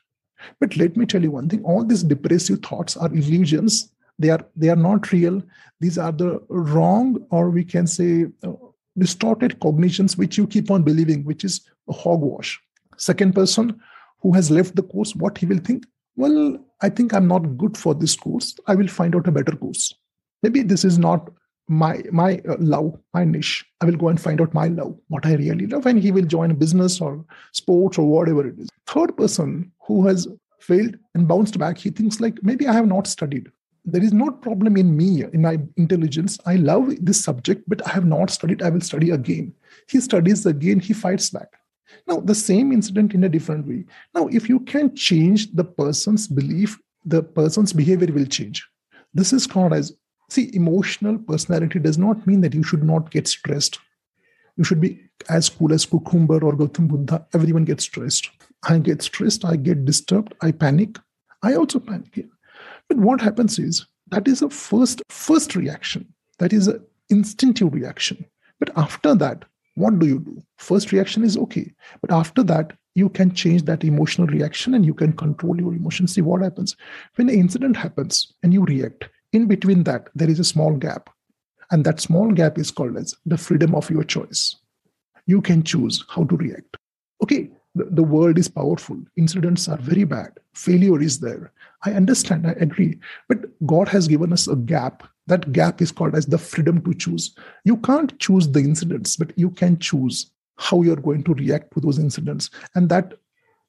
[0.59, 3.91] But let me tell you one thing all these depressive thoughts are illusions.
[4.19, 5.41] They are they are not real.
[5.79, 8.53] These are the wrong or we can say uh,
[8.97, 12.59] distorted cognitions which you keep on believing which is a hogwash.
[12.97, 13.79] Second person
[14.21, 15.85] who has left the course what he will think?
[16.15, 18.55] Well i think i'm not good for this course.
[18.67, 19.93] I will find out a better course.
[20.43, 21.29] Maybe this is not
[21.67, 23.65] my my uh, love, my niche.
[23.81, 26.25] I will go and find out my love, what I really love, and he will
[26.25, 28.69] join business or sports or whatever it is.
[28.85, 30.27] Third person who has
[30.59, 33.51] failed and bounced back, he thinks like maybe I have not studied.
[33.85, 36.37] There is no problem in me, in my intelligence.
[36.45, 38.61] I love this subject, but I have not studied.
[38.61, 39.53] I will study again.
[39.89, 41.53] He studies again, he fights back.
[42.05, 43.85] Now, the same incident in a different way.
[44.13, 48.67] Now, if you can change the person's belief, the person's behavior will change.
[49.13, 49.93] This is called as
[50.29, 53.79] see, emotional personality does not mean that you should not get stressed.
[54.57, 57.25] You should be as cool as Cucumber or Gautam Buddha.
[57.33, 58.29] Everyone gets stressed.
[58.67, 60.97] I get stressed, I get disturbed, I panic.
[61.43, 62.25] I also panic.
[62.87, 66.11] But what happens is that is a first first reaction.
[66.39, 68.25] That is an instinctive reaction.
[68.59, 70.41] But after that, what do you do?
[70.57, 71.71] First reaction is okay.
[72.01, 76.15] But after that, you can change that emotional reaction and you can control your emotions.
[76.15, 76.75] See what happens.
[77.15, 81.09] When an incident happens and you react, in between that, there is a small gap.
[81.71, 84.55] And that small gap is called as the freedom of your choice.
[85.25, 86.77] You can choose how to react.
[87.21, 88.97] Okay, the, the world is powerful.
[89.17, 90.31] Incidents are very bad.
[90.53, 91.51] Failure is there.
[91.83, 92.97] I understand, I agree.
[93.27, 95.03] But God has given us a gap.
[95.27, 97.35] That gap is called as the freedom to choose.
[97.65, 101.81] You can't choose the incidents, but you can choose how you're going to react to
[101.81, 102.49] those incidents.
[102.75, 103.15] And that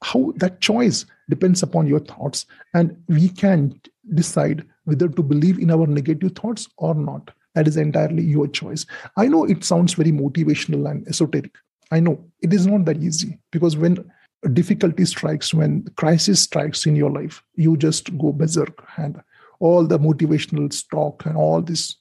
[0.03, 2.47] how that choice depends upon your thoughts.
[2.75, 3.81] And we can
[4.15, 7.31] decide whether to believe in our negative thoughts or not.
[7.55, 8.87] That is entirely your choice.
[9.17, 11.57] I know it sounds very motivational and esoteric,
[11.91, 14.11] I know it is not that easy because when
[14.53, 19.21] difficulty strikes, when crisis strikes in your life, you just go berserk and
[19.61, 21.97] all the motivational talk and all this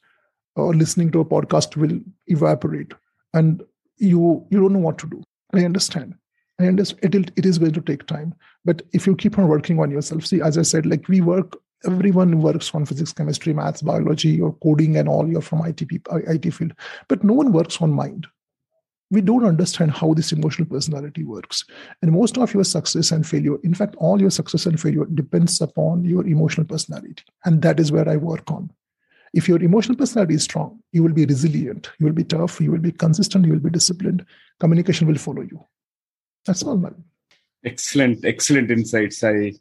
[0.57, 2.93] uh, listening to a podcast will evaporate
[3.33, 3.63] and
[3.97, 5.23] you you don't know what to do.
[5.53, 6.15] I understand.
[6.59, 8.33] I understand it, it is going to take time.
[8.65, 11.55] But if you keep on working on yourself, see, as I said, like we work,
[11.85, 16.21] everyone works on physics, chemistry, maths, biology, or coding and all, you're from IT, people,
[16.27, 16.73] IT field.
[17.07, 18.27] But no one works on mind
[19.09, 21.63] we don't understand how this emotional personality works.
[22.01, 25.61] And most of your success and failure, in fact, all your success and failure depends
[25.61, 27.23] upon your emotional personality.
[27.45, 28.69] And that is where I work on.
[29.33, 32.71] If your emotional personality is strong, you will be resilient, you will be tough, you
[32.71, 34.25] will be consistent, you will be disciplined.
[34.59, 35.63] Communication will follow you.
[36.47, 37.03] That's all, man.
[37.63, 39.23] Excellent, excellent insights.
[39.23, 39.53] I,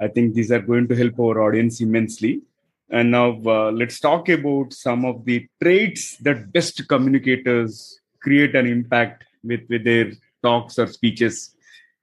[0.00, 2.42] I think these are going to help our audience immensely.
[2.90, 8.66] And now uh, let's talk about some of the traits that best communicators create an
[8.66, 11.54] impact with with their talks or speeches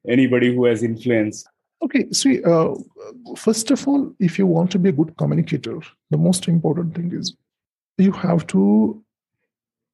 [0.07, 1.45] anybody who has influence
[1.81, 2.73] okay see uh,
[3.35, 7.11] first of all if you want to be a good communicator the most important thing
[7.13, 7.35] is
[7.97, 9.03] you have to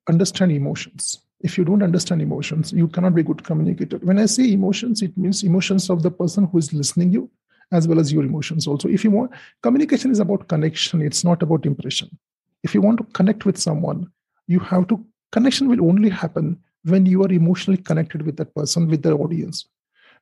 [0.07, 4.51] understand emotions if you don't understand emotions you cannot be good communicator when i say
[4.51, 7.29] emotions it means emotions of the person who is listening you
[7.71, 11.41] as well as your emotions also if you want communication is about connection it's not
[11.43, 12.09] about impression
[12.63, 14.07] if you want to connect with someone
[14.47, 18.87] you have to connection will only happen when you are emotionally connected with that person,
[18.87, 19.65] with the audience.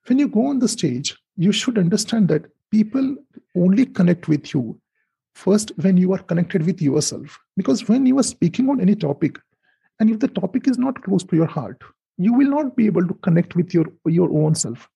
[0.07, 3.17] When you go on the stage, you should understand that people
[3.55, 4.79] only connect with you
[5.35, 7.39] first when you are connected with yourself.
[7.57, 9.39] Because when you are speaking on any topic,
[10.01, 11.79] and if the topic is not close to your heart,
[12.17, 14.89] you will not be able to connect with your, your own self.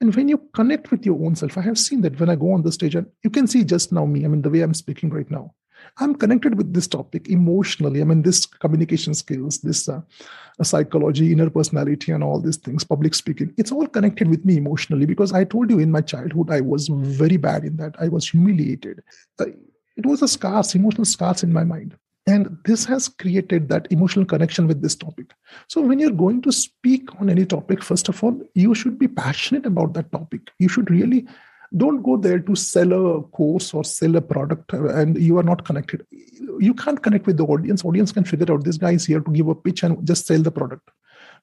[0.00, 2.52] And when you connect with your own self, I have seen that when I go
[2.52, 4.72] on the stage, and you can see just now me, I mean, the way I'm
[4.72, 5.52] speaking right now.
[5.98, 8.00] I'm connected with this topic emotionally.
[8.00, 10.02] I mean, this communication skills, this uh,
[10.62, 15.04] psychology, inner personality, and all these things, public speaking, it's all connected with me emotionally
[15.04, 17.96] because I told you in my childhood, I was very bad in that.
[17.98, 19.02] I was humiliated.
[19.40, 19.46] Uh,
[19.96, 21.96] it was a scars, emotional scars in my mind.
[22.26, 25.32] And this has created that emotional connection with this topic.
[25.68, 29.08] So, when you're going to speak on any topic, first of all, you should be
[29.08, 30.50] passionate about that topic.
[30.58, 31.26] You should really
[31.76, 35.42] don't go there to sell a course or sell a product uh, and you are
[35.42, 36.06] not connected
[36.58, 39.30] you can't connect with the audience audience can figure out this guy is here to
[39.32, 40.90] give a pitch and just sell the product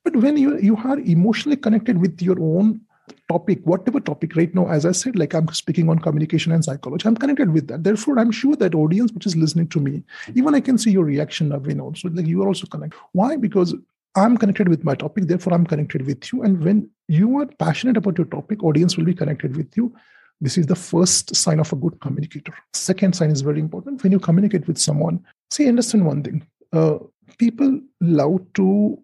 [0.03, 2.79] but when you you are emotionally connected with your own
[3.27, 7.07] topic whatever topic right now as i said like i'm speaking on communication and psychology
[7.07, 10.03] i'm connected with that therefore i'm sure that audience which is listening to me
[10.35, 13.73] even i can see your reaction Naveen also like you are also connected why because
[14.15, 17.97] i'm connected with my topic therefore i'm connected with you and when you are passionate
[17.97, 19.93] about your topic audience will be connected with you
[20.41, 22.53] this is the first sign of a good communicator.
[22.73, 24.01] Second sign is very important.
[24.01, 26.47] When you communicate with someone, see, understand one thing.
[26.73, 26.97] Uh,
[27.37, 28.99] people love to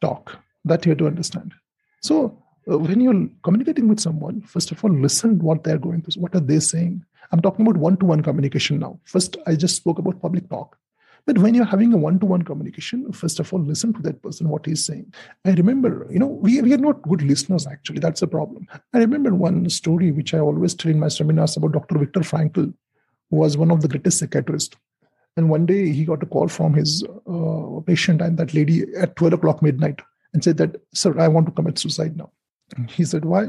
[0.00, 0.36] talk.
[0.64, 1.54] That you have to understand.
[2.02, 6.20] So when you're communicating with someone, first of all, listen what they're going through.
[6.20, 7.04] What are they saying?
[7.32, 8.98] I'm talking about one-to-one communication now.
[9.04, 10.76] First, I just spoke about public talk.
[11.26, 14.64] But when you're having a one-to-one communication, first of all, listen to that person, what
[14.64, 15.12] he's saying.
[15.44, 17.98] I remember, you know, we, we are not good listeners, actually.
[17.98, 18.66] That's a problem.
[18.94, 21.98] I remember one story which I always tell in my seminars about Dr.
[21.98, 22.72] Viktor Frankl,
[23.30, 24.76] who was one of the greatest psychiatrists.
[25.36, 29.16] And one day he got a call from his uh, patient and that lady at
[29.16, 30.00] 12 o'clock midnight
[30.32, 32.30] and said that, sir, I want to commit suicide now.
[32.88, 33.46] He said, why?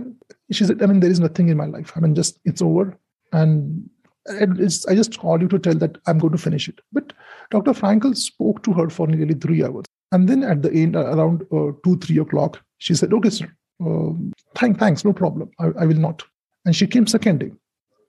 [0.52, 1.92] She said, I mean, there is nothing in my life.
[1.96, 2.98] I mean, just it's over.
[3.34, 3.90] And
[4.30, 6.80] I just called you to tell that I'm going to finish it.
[6.92, 7.14] But
[7.50, 7.72] Dr.
[7.72, 9.86] Frankl spoke to her for nearly three hours.
[10.12, 13.52] And then at the end, around uh, two, three o'clock, she said, okay, sir,
[13.86, 14.12] uh,
[14.56, 15.50] thank, thanks, no problem.
[15.60, 16.24] I, I, will not.
[16.66, 17.52] And she came second day.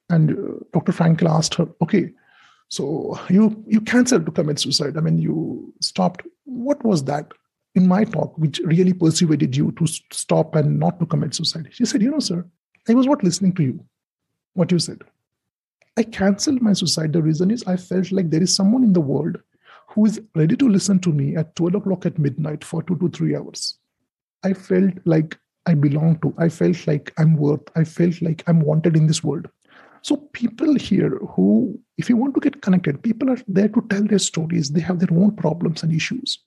[0.09, 0.91] And uh, Dr.
[0.91, 2.11] Frankl asked her, okay,
[2.69, 4.95] so you you canceled to commit suicide.
[4.95, 6.21] I mean, you stopped.
[6.45, 7.33] What was that
[7.75, 11.69] in my talk which really persuaded you to stop and not to commit suicide?
[11.71, 12.45] She said, you know, sir,
[12.87, 13.85] I was not listening to you,
[14.53, 14.99] what you said.
[15.97, 17.13] I canceled my suicide.
[17.13, 19.37] The reason is I felt like there is someone in the world
[19.89, 23.09] who is ready to listen to me at 12 o'clock at midnight for two to
[23.09, 23.77] three hours.
[24.43, 26.33] I felt like I belong to.
[26.37, 27.61] I felt like I'm worth.
[27.75, 29.47] I felt like I'm wanted in this world.
[30.01, 34.03] So people here who, if you want to get connected, people are there to tell
[34.03, 34.69] their stories.
[34.69, 36.39] They have their own problems and issues.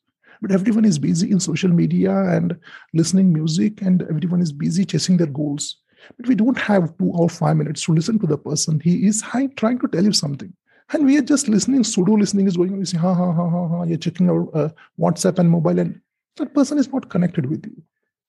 [0.43, 2.59] But everyone is busy in social media and
[2.93, 5.77] listening music, and everyone is busy chasing their goals.
[6.17, 8.81] But we don't have two or five minutes to listen to the person.
[8.81, 9.23] He is
[9.57, 10.53] trying to tell you something.
[10.93, 12.81] And we are just listening, pseudo listening is going on.
[12.81, 13.83] You say, ha, ha, ha, ha, ha.
[13.85, 16.01] You're checking our uh, WhatsApp and mobile, and
[16.37, 17.81] that person is not connected with you.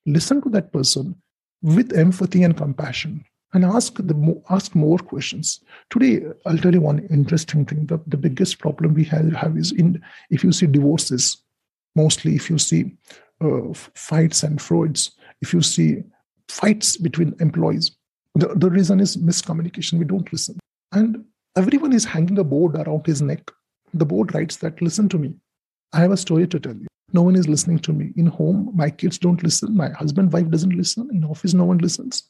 [0.05, 1.15] Listen to that person
[1.61, 5.61] with empathy and compassion and ask the ask more questions.
[5.89, 7.85] Today, I'll tell you one interesting thing.
[7.85, 11.42] The, the biggest problem we have, have is in if you see divorces,
[11.95, 12.91] mostly if you see
[13.41, 16.03] uh, fights and frauds, if you see
[16.47, 17.95] fights between employees.
[18.35, 19.99] The, the reason is miscommunication.
[19.99, 20.59] We don't listen.
[20.91, 21.25] And
[21.55, 23.49] everyone is hanging a board around his neck.
[23.93, 25.35] The board writes that, listen to me.
[25.93, 26.87] I have a story to tell you.
[27.11, 28.11] No one is listening to me.
[28.15, 29.77] In home, my kids don't listen.
[29.77, 31.09] My husband, wife doesn't listen.
[31.13, 32.23] In office, no one listens.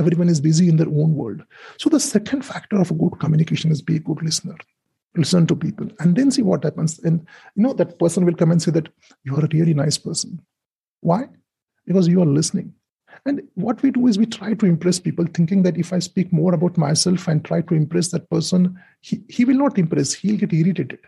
[0.00, 1.42] Everyone is busy in their own world.
[1.78, 4.56] So the second factor of a good communication is be a good listener.
[5.14, 6.98] Listen to people and then see what happens.
[7.00, 8.88] And you know, that person will come and say that
[9.24, 10.40] you are a really nice person.
[11.00, 11.28] Why?
[11.86, 12.74] Because you are listening.
[13.26, 16.32] And what we do is we try to impress people, thinking that if I speak
[16.32, 20.38] more about myself and try to impress that person, he, he will not impress, he'll
[20.38, 20.98] get irritated.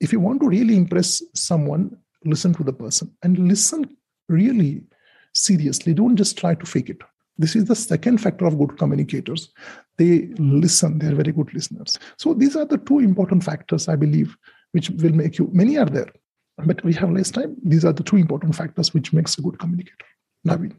[0.00, 3.96] If you want to really impress someone, listen to the person and listen
[4.28, 4.84] really
[5.32, 5.94] seriously.
[5.94, 7.00] Don't just try to fake it.
[7.38, 9.52] This is the second factor of good communicators.
[9.98, 11.98] They listen, they're very good listeners.
[12.18, 14.36] So these are the two important factors, I believe,
[14.72, 16.12] which will make you, many are there,
[16.58, 17.56] but we have less time.
[17.62, 20.06] These are the two important factors which makes a good communicator.
[20.46, 20.74] Naveen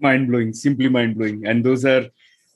[0.00, 1.46] mind blowing, simply mind blowing.
[1.46, 2.06] And those are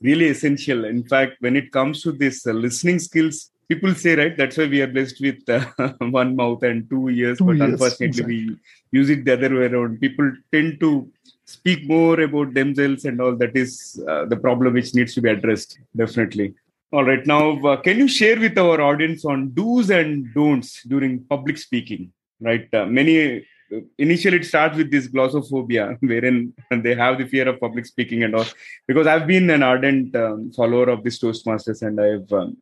[0.00, 0.84] really essential.
[0.84, 4.66] In fact, when it comes to this uh, listening skills, people say, right, that's why
[4.66, 8.46] we are blessed with uh, one mouth and two ears, two but unfortunately, exactly.
[8.92, 10.00] we use it the other way around.
[10.00, 11.10] People tend to
[11.46, 15.30] speak more about themselves and all that is uh, the problem which needs to be
[15.30, 16.54] addressed, definitely.
[16.92, 21.24] All right, now, uh, can you share with our audience on do's and don'ts during
[21.24, 22.12] public speaking?
[22.40, 23.44] Right, uh, many
[23.98, 28.34] initially it starts with this glossophobia wherein they have the fear of public speaking and
[28.34, 28.46] all
[28.86, 32.56] because i've been an ardent um, follower of this toastmasters and i've um,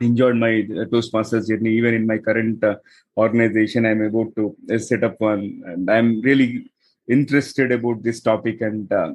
[0.00, 2.76] enjoyed my uh, toastmasters journey even in my current uh,
[3.16, 6.70] organization i'm about to uh, set up one and i'm really
[7.08, 9.12] interested about this topic and uh,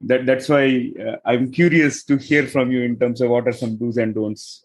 [0.00, 3.52] that that's why uh, i'm curious to hear from you in terms of what are
[3.52, 4.64] some do's and don'ts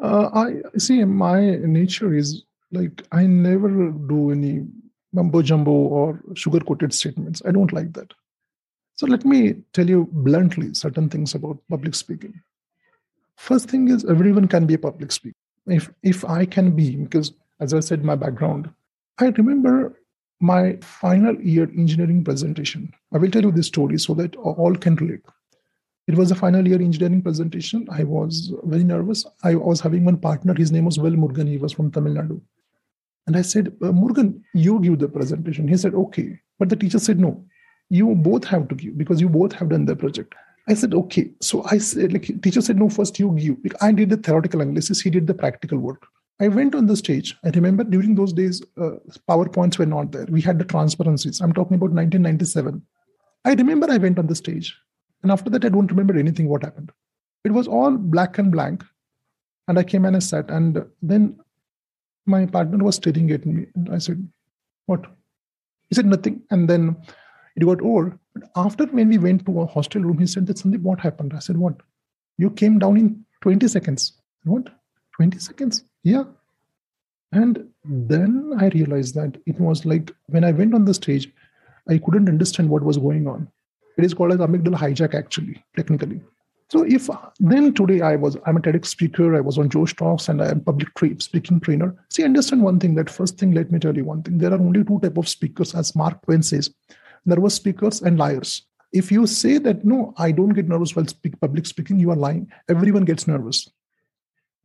[0.00, 4.64] uh, i see my nature is like i never do any
[5.12, 7.42] mumbo jumbo or sugar coated statements.
[7.46, 8.12] I don't like that.
[8.96, 12.40] So let me tell you bluntly certain things about public speaking.
[13.36, 15.36] First thing is everyone can be a public speaker.
[15.66, 18.70] If if I can be, because as I said, my background,
[19.18, 19.98] I remember
[20.42, 22.92] my final year engineering presentation.
[23.14, 25.20] I will tell you this story so that all can relate.
[26.08, 27.86] It was a final year engineering presentation.
[27.90, 29.24] I was very nervous.
[29.44, 30.52] I was having one partner.
[30.52, 31.48] His name was Vel Murugan.
[31.48, 32.40] He was from Tamil Nadu.
[33.28, 35.68] And I said, uh, Murugan, you give the presentation.
[35.68, 36.40] He said, okay.
[36.58, 37.44] But the teacher said, no,
[37.88, 40.34] you both have to give because you both have done the project.
[40.68, 41.30] I said, okay.
[41.40, 43.76] So I said, like, teacher said, no, first you give.
[43.80, 45.00] I did the theoretical analysis.
[45.00, 46.04] He did the practical work.
[46.42, 47.36] I went on the stage.
[47.44, 48.96] I remember during those days, uh,
[49.28, 50.26] PowerPoints were not there.
[50.28, 51.40] We had the transparencies.
[51.40, 52.82] I'm talking about 1997.
[53.44, 54.76] I remember I went on the stage.
[55.22, 56.90] And after that, I don't remember anything what happened.
[57.44, 58.82] It was all black and blank.
[59.68, 60.50] And I came and I sat.
[60.50, 61.38] And then
[62.26, 63.66] my partner was staring at me.
[63.76, 64.26] And I said,
[64.86, 65.06] What?
[65.90, 66.42] He said, Nothing.
[66.50, 66.96] And then
[67.54, 68.18] it got over.
[68.34, 71.34] But after when we went to a hostel room, he said that Sandeep, what happened?
[71.36, 71.76] I said, What?
[72.36, 74.14] You came down in 20 seconds.
[74.42, 74.70] What?
[75.16, 75.84] 20 seconds?
[76.02, 76.24] Yeah.
[77.32, 81.32] And then I realized that it was like when I went on the stage,
[81.88, 83.48] I couldn't understand what was going on.
[83.98, 86.20] It is called as amygdala hijack, actually, technically.
[86.70, 87.08] So if
[87.38, 90.50] then today I was I'm a TEDx speaker, I was on Josh Talks, and I
[90.50, 91.94] am public tra- speaking trainer.
[92.08, 92.94] See, understand one thing.
[92.94, 94.38] That first thing, let me tell you one thing.
[94.38, 96.70] There are only two type of speakers, as Mark Twain says:
[97.26, 98.66] nervous speakers and liars.
[98.92, 102.16] If you say that no, I don't get nervous while speak public speaking, you are
[102.16, 102.50] lying.
[102.70, 103.68] Everyone gets nervous.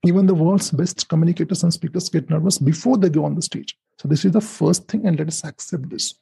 [0.07, 3.77] Even the world's best communicators and speakers get nervous before they go on the stage.
[3.99, 6.13] So this is the first thing, and let us accept this.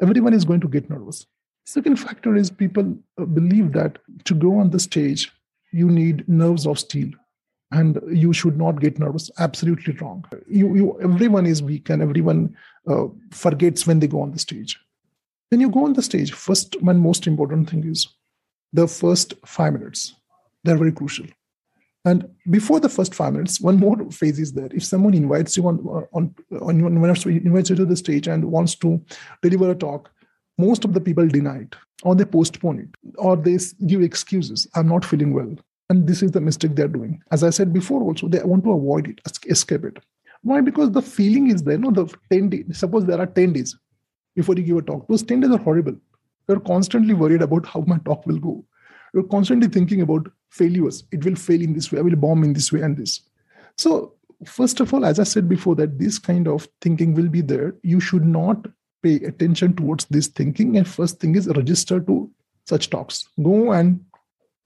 [0.00, 1.26] Everyone is going to get nervous.
[1.66, 5.30] Second factor is people uh, believe that to go on the stage,
[5.72, 7.10] you need nerves of steel
[7.70, 9.30] and you should not get nervous.
[9.38, 10.24] Absolutely wrong.
[10.48, 12.56] You, you, everyone is weak and everyone
[12.88, 14.78] uh, forgets when they go on the stage.
[15.50, 18.08] When you go on the stage, first and most important thing is
[18.72, 20.14] the first five minutes.
[20.64, 21.26] They're very crucial.
[22.04, 24.68] And before the first five minutes, one more phase is there.
[24.72, 25.78] If someone invites you on
[26.12, 29.00] on, on invites you to the stage and wants to
[29.40, 30.10] deliver a talk,
[30.58, 34.66] most of the people deny it or they postpone it or they give excuses.
[34.74, 35.54] I'm not feeling well.
[35.90, 37.22] And this is the mistake they're doing.
[37.30, 39.98] As i said before also they want to avoid it escape it.
[40.42, 40.60] Why?
[40.60, 43.76] Because the feeling is there no the 10 days suppose there are 10 days
[44.34, 45.06] before you give a talk.
[45.06, 45.94] Those 10 days are horrible.
[46.48, 48.64] You're constantly worried about how my talk will go.
[49.14, 51.04] You're constantly thinking about failures.
[51.10, 51.98] It will fail in this way.
[51.98, 53.20] I will bomb in this way and this.
[53.78, 57.40] So first of all as i said before that this kind of thinking will be
[57.40, 57.74] there.
[57.82, 58.66] You should not
[59.02, 60.76] pay attention towards this thinking.
[60.76, 62.30] And first thing is register to
[62.66, 63.28] such talks.
[63.42, 64.04] Go and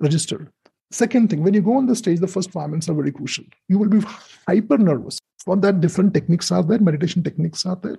[0.01, 0.53] register.
[0.91, 3.45] Second thing when you go on the stage the first five minutes are very crucial.
[3.69, 4.01] You will be
[4.47, 5.19] hyper nervous.
[5.45, 7.99] For that different techniques are there meditation techniques are there.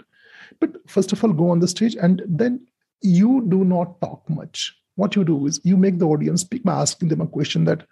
[0.59, 2.67] But first of all go on the stage and then
[3.01, 6.73] you do not talk much what you do is you make the audience speak by
[6.81, 7.87] asking them a question that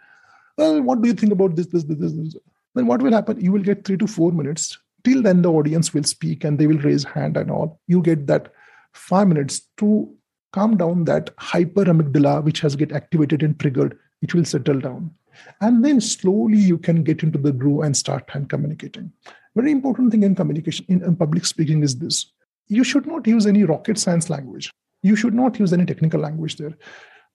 [0.58, 2.36] well what do you think about this this this this,
[2.76, 3.40] then what will happen?
[3.40, 4.78] You will get three to four minutes.
[5.04, 7.80] Till then the audience will speak and they will raise hand and all.
[7.88, 8.52] You get that
[8.94, 10.14] five minutes to
[10.52, 15.14] calm down that hyper amygdala which has get activated and triggered it will settle down.
[15.62, 19.12] And then slowly you can get into the groove and start hand communicating.
[19.56, 22.32] Very important thing in communication in, in public speaking is this.
[22.68, 24.72] You should not use any rocket science language
[25.06, 26.76] you should not use any technical language there.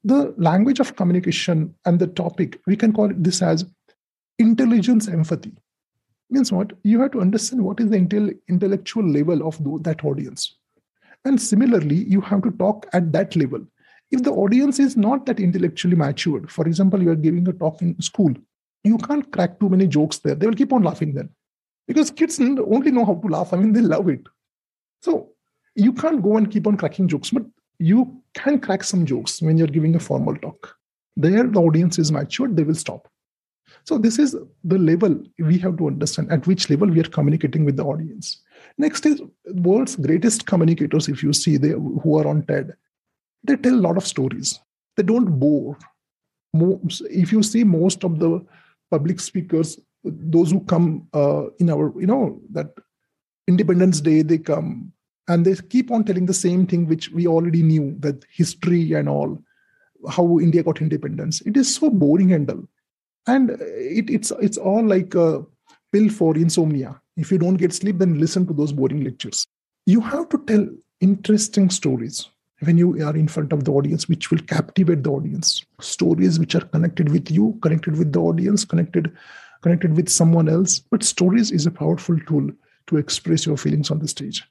[0.02, 3.64] The language of communication and the topic we can call this as
[4.38, 5.52] intelligence empathy.
[6.30, 6.72] Means what?
[6.84, 10.56] You have to understand what is the intel- intellectual level of that audience.
[11.24, 13.66] And similarly you have to talk at that level.
[14.10, 17.82] If the audience is not that intellectually matured for example you are giving a talk
[17.82, 18.34] in school
[18.82, 20.34] you can't crack too many jokes there.
[20.34, 21.28] They will keep on laughing then.
[21.86, 23.52] Because kids only know how to laugh.
[23.52, 24.26] I mean they love it.
[25.02, 25.30] So
[25.74, 27.30] you can't go and keep on cracking jokes.
[27.30, 27.44] But
[27.80, 28.00] you
[28.34, 30.76] can crack some jokes when you're giving a formal talk
[31.16, 33.08] there the audience is matured they will stop
[33.84, 37.64] so this is the level we have to understand at which level we are communicating
[37.64, 38.42] with the audience.
[38.78, 41.08] Next is world's greatest communicators.
[41.08, 42.74] If you see they who are on TED,
[43.44, 44.60] they tell a lot of stories.
[44.96, 45.78] They don't bore.
[46.52, 48.44] Most, if you see most of the
[48.90, 52.72] public speakers, those who come uh, in our, you know, that
[53.46, 54.92] Independence Day, they come
[55.30, 59.08] and they keep on telling the same thing which we already knew that history and
[59.08, 59.40] all,
[60.08, 61.40] how India got independence.
[61.42, 62.64] It is so boring and dull.
[63.28, 65.46] And it, it's it's all like a
[65.92, 67.00] pill for insomnia.
[67.16, 69.46] If you don't get sleep then listen to those boring lectures.
[69.86, 70.66] You have to tell
[71.00, 72.28] interesting stories
[72.62, 75.64] when you are in front of the audience which will captivate the audience.
[75.80, 79.12] Stories which are connected with you connected with the audience connected
[79.62, 80.80] connected with someone else.
[80.80, 82.50] But stories is a powerful tool
[82.88, 84.44] to express your feelings on the stage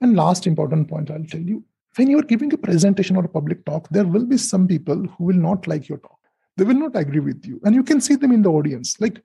[0.00, 1.62] and last important point i'll tell you
[1.96, 4.96] when you are giving a presentation or a public talk there will be some people
[4.96, 6.18] who will not like your talk.
[6.56, 7.60] They will not agree with you.
[7.64, 9.00] And you can see them in the audience.
[9.00, 9.22] Like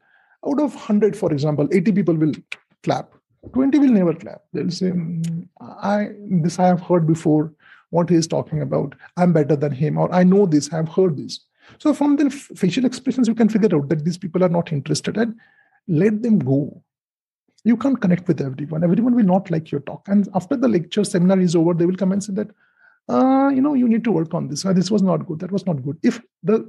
[0.48, 2.34] out of 100 for example 80 people will
[2.84, 3.12] clap.
[3.54, 4.42] 20 will never clap.
[4.54, 6.10] They'll say mm, i
[6.46, 7.54] this i have heard before.
[7.92, 11.18] What he is talking about i'm better than him or i know this i've heard
[11.18, 11.40] this.
[11.78, 15.18] So from the facial expressions you can figure out that these people are not interested
[15.18, 15.36] and
[15.88, 16.82] let them go
[17.66, 21.04] you can't connect with everyone everyone will not like your talk and after the lecture
[21.04, 22.50] seminar is over they will come and say that
[23.10, 25.52] uh, you know you need to work on this uh, this was not good that
[25.52, 26.60] was not good if the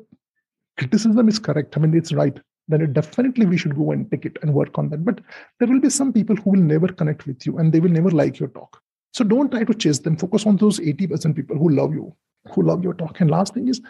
[0.76, 2.38] criticism is correct, I mean, it's right,
[2.68, 5.04] then it definitely we should go and take it and work on that.
[5.04, 5.20] But
[5.58, 8.10] there will be some people who will never connect with you and they will never
[8.10, 8.80] like your talk.
[9.12, 10.16] So don't try to chase them.
[10.16, 12.14] Focus on those 80% people who love you,
[12.52, 13.20] who love your talk.
[13.20, 13.80] And last thing is,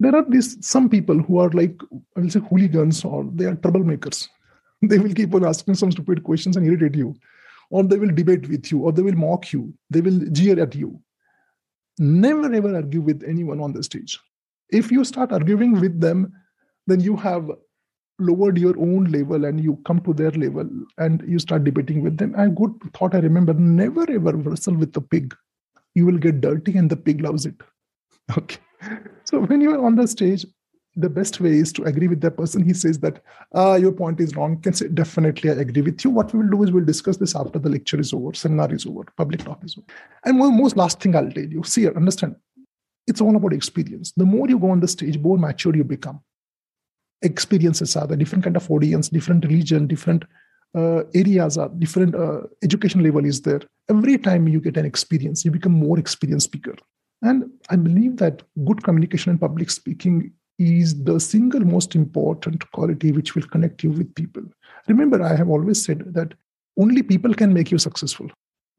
[0.00, 1.78] there are these some people who are like,
[2.16, 4.28] I will say hooligans or they are troublemakers.
[4.88, 7.14] They will keep on asking some stupid questions and irritate you,
[7.70, 10.74] or they will debate with you, or they will mock you, they will jeer at
[10.74, 11.00] you.
[11.98, 14.18] Never ever argue with anyone on the stage.
[14.70, 16.32] If you start arguing with them
[16.86, 17.50] then you have
[18.18, 20.68] lowered your own level and you come to their level
[20.98, 22.34] and you start debating with them.
[22.36, 25.34] A good thought i remember never ever wrestle with the pig.
[25.94, 27.54] You will get dirty and the pig loves it.
[28.38, 28.58] Okay.
[29.24, 30.46] So when you are on the stage
[30.94, 32.62] the best way is to agree with that person.
[32.62, 33.22] He says that
[33.54, 34.60] uh, your point is wrong.
[34.60, 36.10] Can say definitely I agree with you.
[36.10, 38.86] What we will do is we'll discuss this after the lecture is over, seminar is
[38.86, 39.86] over, public talk is over.
[40.24, 41.62] And one most last thing I'll tell you.
[41.64, 42.36] See, understand.
[43.06, 44.12] It's all about experience.
[44.16, 46.20] The more you go on the stage, more mature you become.
[47.22, 50.24] Experiences are the different kind of audience, different religion, different
[50.76, 52.14] uh, areas are different.
[52.14, 53.60] Uh, education level is there.
[53.88, 56.76] Every time you get an experience, you become more experienced speaker.
[57.22, 63.12] And I believe that good communication and public speaking is the single most important quality
[63.12, 64.42] which will connect you with people.
[64.88, 66.34] Remember, I have always said that
[66.78, 68.30] only people can make you successful.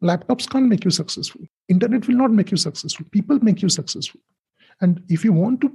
[0.01, 1.41] Laptops can't make you successful.
[1.69, 3.05] Internet will not make you successful.
[3.11, 4.19] People make you successful.
[4.81, 5.71] And if you want to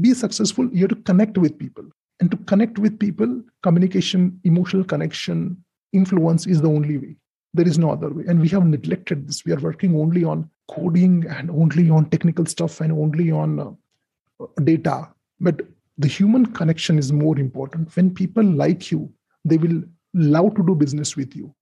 [0.00, 1.84] be successful, you have to connect with people.
[2.20, 7.16] And to connect with people, communication, emotional connection, influence is the only way.
[7.54, 8.24] There is no other way.
[8.28, 9.44] And we have neglected this.
[9.44, 14.46] We are working only on coding and only on technical stuff and only on uh,
[14.62, 15.08] data
[15.44, 15.60] but
[15.98, 17.94] the human connection is more important.
[17.96, 19.12] When people like you
[19.44, 19.82] they will
[20.14, 21.54] love to do business with you.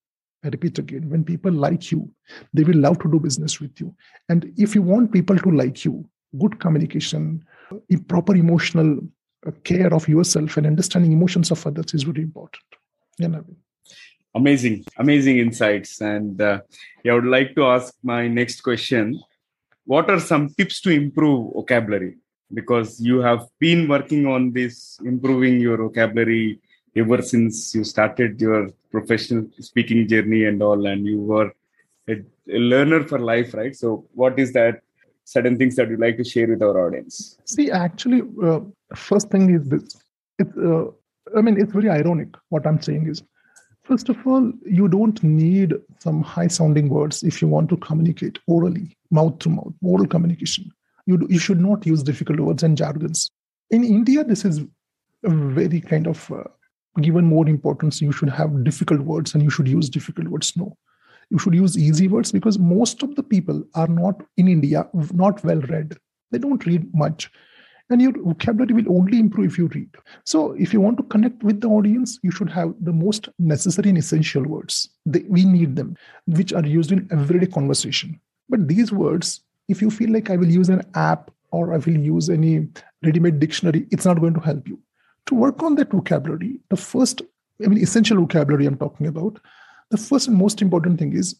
[0.45, 2.11] I repeat again when people like you
[2.55, 3.95] they will love to do business with you.
[4.29, 6.09] And if you want people to like you
[6.39, 7.45] good communication
[8.09, 8.99] proper emotional
[9.47, 12.63] uh, care of yourself and understanding emotions of others is very important.
[13.19, 13.41] Yeah,
[14.35, 16.01] amazing amazing insights.
[16.01, 16.61] And uh,
[17.05, 19.21] yeah, i would like to ask my next question.
[19.85, 22.17] What are some tips to improve vocabulary
[22.55, 26.61] because you have been working on this improving your vocabulary
[26.97, 31.51] ever since you started your professional speaking journey and all and you were
[32.09, 32.15] a,
[32.51, 33.75] a learner for life right?
[33.75, 34.83] So what is that
[35.25, 37.39] certain things that you'd like to share with our audience?
[37.45, 38.61] See actually uh,
[38.95, 39.97] first thing is this.
[40.39, 40.87] It's uh,
[41.37, 43.23] i mean it's very ironic what i'm saying is
[43.83, 48.39] First of all, you don't need some high sounding words if you want to communicate
[48.47, 50.71] orally, mouth to mouth, oral communication.
[51.07, 53.31] You, you should not use difficult words and jargons.
[53.71, 54.61] In India, this is
[55.25, 56.45] very kind of uh,
[57.01, 58.01] given more importance.
[58.01, 60.57] You should have difficult words and you should use difficult words.
[60.57, 60.77] No,
[61.31, 65.43] you should use easy words because most of the people are not in India, not
[65.45, 65.97] well read.
[66.31, 67.31] They don't read much
[67.93, 69.91] and your vocabulary will only improve if you read.
[70.25, 73.91] So, if you want to connect with the audience, you should have the most necessary
[73.91, 74.89] and essential words.
[75.05, 75.97] They, we need them,
[76.27, 78.19] which are used in everyday conversation.
[78.49, 81.99] But these words, if you feel like I will use an app or I will
[81.99, 82.69] use any
[83.03, 84.79] ready-made dictionary, it's not going to help you.
[85.27, 87.23] To work on that vocabulary, the first,
[87.65, 89.41] I mean, essential vocabulary I'm talking about,
[89.91, 91.37] the first and most important thing is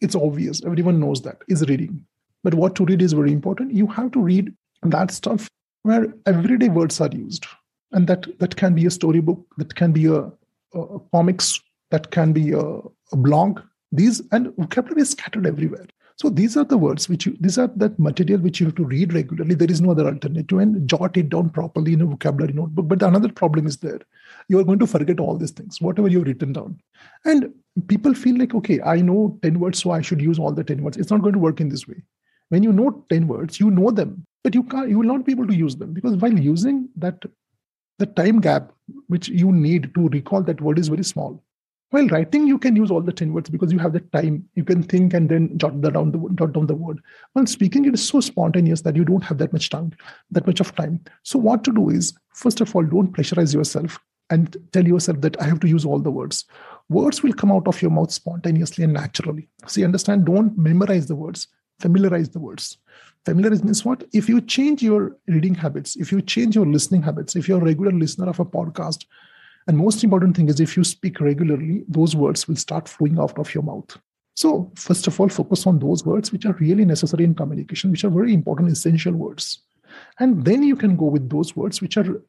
[0.00, 0.62] it's obvious.
[0.64, 2.04] Everyone knows that is reading.
[2.42, 3.72] But what to read is very important.
[3.72, 5.48] You have to read that stuff
[5.82, 7.46] where everyday words are used
[7.92, 10.30] and that that can be a storybook that can be a,
[10.74, 11.60] a comics
[11.90, 12.64] that can be a,
[13.12, 13.60] a, blog
[13.92, 15.86] these and vocabulary is scattered everywhere
[16.16, 18.84] so these are the words which you these are that material which you have to
[18.84, 19.54] read regularly.
[19.54, 23.02] There is no other alternative and jot it down properly in a vocabulary notebook but
[23.02, 24.00] another problem is there.
[24.48, 26.80] You are going to forget all these things whatever you've written down.
[27.24, 27.52] And
[27.88, 30.82] people feel like okay i know 10 words so i should use all the 10
[30.82, 30.96] words.
[30.96, 32.00] It's not going to work in this way.
[32.50, 35.32] When you know 10 words you know them but you can't you will not be
[35.32, 35.92] able to use them.
[35.92, 37.24] Because while using that
[37.98, 38.70] the time gap
[39.08, 41.42] which you need to recall that word is very small
[41.94, 44.44] while writing you can use all the 10 words because you have the time.
[44.54, 47.00] You can think and then jot down the jot down the word.
[47.34, 49.92] While speaking it is so spontaneous that you don't have that much time
[50.32, 50.98] that much of time.
[51.22, 55.40] So what to do is first of all don't pressurize yourself and tell yourself that
[55.40, 56.44] i have to use all the words.
[56.88, 59.48] Words will come out of your mouth spontaneously and naturally.
[59.68, 61.46] So understand don't memorize the words
[61.80, 62.78] familiarize the words.
[63.24, 64.04] Familiarize means what?
[64.12, 67.64] If you change your reading habits if you change your listening habits if you're a
[67.64, 69.06] regular listener of a podcast
[69.66, 73.38] and most important thing is if you speak regularly those words will start flowing out
[73.38, 73.96] of your mouth.
[74.36, 78.04] So first of all focus on those words which are really necessary in communication which
[78.04, 79.60] are very important essential words.
[80.18, 82.22] And then you can go with those words which are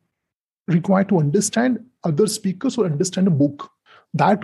[0.68, 3.72] required to understand other speakers or understand a book.
[4.14, 4.44] That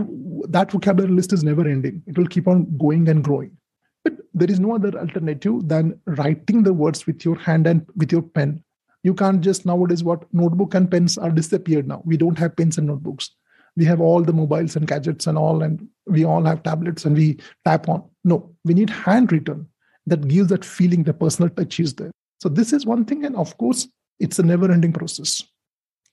[0.49, 2.03] that vocabulary list is never ending.
[2.05, 3.55] It will keep on going and growing.
[4.03, 8.11] But there is no other alternative than writing the words with your hand and with
[8.11, 8.63] your pen.
[9.03, 12.01] You can't just nowadays what notebook and pens are disappeared now.
[12.05, 13.31] We don't have pens and notebooks.
[13.75, 17.15] We have all the mobiles and gadgets and all, and we all have tablets and
[17.15, 18.03] we tap on.
[18.23, 19.67] No, we need handwritten
[20.07, 22.11] that gives that feeling, the personal touch is there.
[22.41, 23.87] So this is one thing, and of course,
[24.19, 25.43] it's a never-ending process.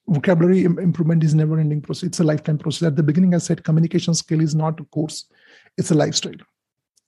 [0.07, 2.03] Vocabulary improvement is never-ending process.
[2.03, 2.87] It's a lifetime process.
[2.87, 5.25] At the beginning, I said communication skill is not a course;
[5.77, 6.39] it's a lifestyle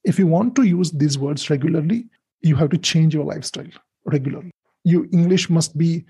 [0.04, 2.08] if you want to use these words regularly
[2.42, 3.68] you have to change your lifestyle
[4.06, 4.52] regularly
[4.84, 6.06] you english must be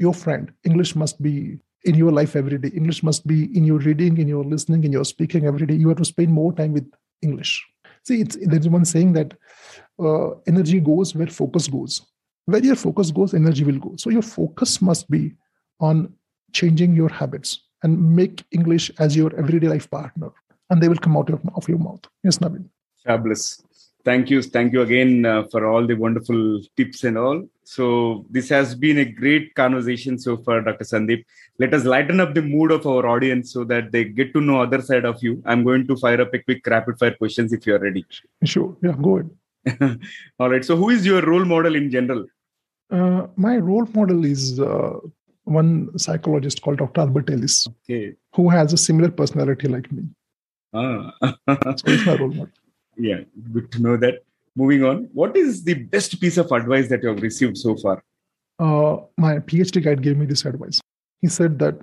[0.00, 0.50] your friend.
[0.64, 2.68] English must be in your life every day.
[2.74, 5.74] English must be in your reading in your listening in your speaking every day.
[5.74, 6.90] You have to spend more time with
[7.22, 7.64] english.
[8.04, 9.34] See it's there's one saying that
[10.02, 12.00] uh, energy goes where focus goes.
[12.46, 13.94] Where your focus goes energy will go.
[13.96, 15.34] So your focus must be
[15.78, 16.12] on
[16.52, 20.30] changing your habits and make English as your everyday life partner,
[20.68, 22.00] and they will come out of, of your mouth.
[22.24, 22.64] Yes, Naveen.
[23.04, 23.62] Fabulous.
[24.04, 24.42] Thank you.
[24.42, 27.46] Thank you again uh, for all the wonderful tips and all.
[27.64, 30.84] So, this has been a great conversation so far, Dr.
[30.84, 31.24] Sandeep.
[31.58, 34.62] Let us lighten up the mood of our audience so that they get to know
[34.62, 35.42] other side of you.
[35.44, 38.04] I'm going to fire up a quick rapid fire questions if you're ready.
[38.44, 38.76] Sure.
[38.82, 40.00] Yeah, go ahead.
[40.38, 40.64] all right.
[40.64, 42.26] So, who is your role model in general?
[42.90, 44.98] Uh, my role model is uh,
[45.44, 47.02] one psychologist called Dr.
[47.02, 48.14] Albert Ellis, okay.
[48.34, 50.04] who has a similar personality like me.
[50.72, 51.12] Ah.
[51.20, 52.48] so he's my role model.
[53.00, 53.20] Yeah,
[53.52, 54.22] good to know that.
[54.56, 58.02] Moving on, what is the best piece of advice that you have received so far?
[58.58, 60.80] Uh, my PhD guide gave me this advice.
[61.22, 61.80] He said that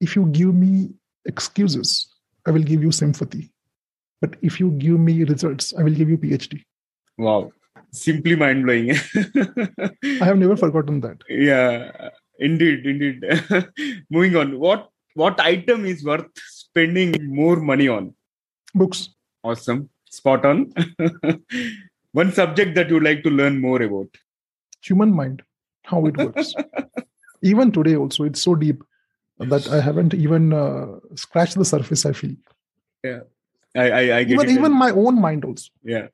[0.00, 0.90] if you give me
[1.24, 2.14] excuses,
[2.46, 3.50] I will give you sympathy.
[4.20, 6.62] But if you give me results, I will give you PhD.
[7.16, 7.52] Wow.
[7.90, 8.90] Simply mind blowing.
[8.90, 11.18] I have never forgotten that.
[11.28, 13.24] Yeah, indeed, indeed.
[14.10, 14.58] Moving on.
[14.58, 18.14] What what item is worth spending more money on?
[18.74, 19.08] Books.
[19.42, 19.88] Awesome.
[20.18, 20.72] Spot on.
[22.12, 24.08] One subject that you would like to learn more about?
[24.82, 25.42] Human mind,
[25.84, 26.54] how it works.
[27.42, 28.82] even today, also, it's so deep
[29.38, 32.04] that I haven't even uh, scratched the surface.
[32.04, 32.34] I feel.
[33.04, 33.20] Yeah,
[33.76, 34.52] I, I, I get even, it.
[34.58, 35.70] Even my own mind also.
[35.84, 36.08] Yeah.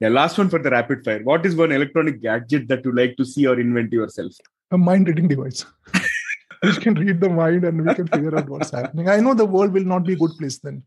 [0.00, 1.22] Yeah, last one for the rapid fire.
[1.22, 4.32] What is one electronic gadget that you like to see or invent yourself?
[4.72, 5.64] A mind reading device.
[6.62, 9.08] which can read the mind and we can figure out what's happening.
[9.08, 10.82] I know the world will not be a good place then.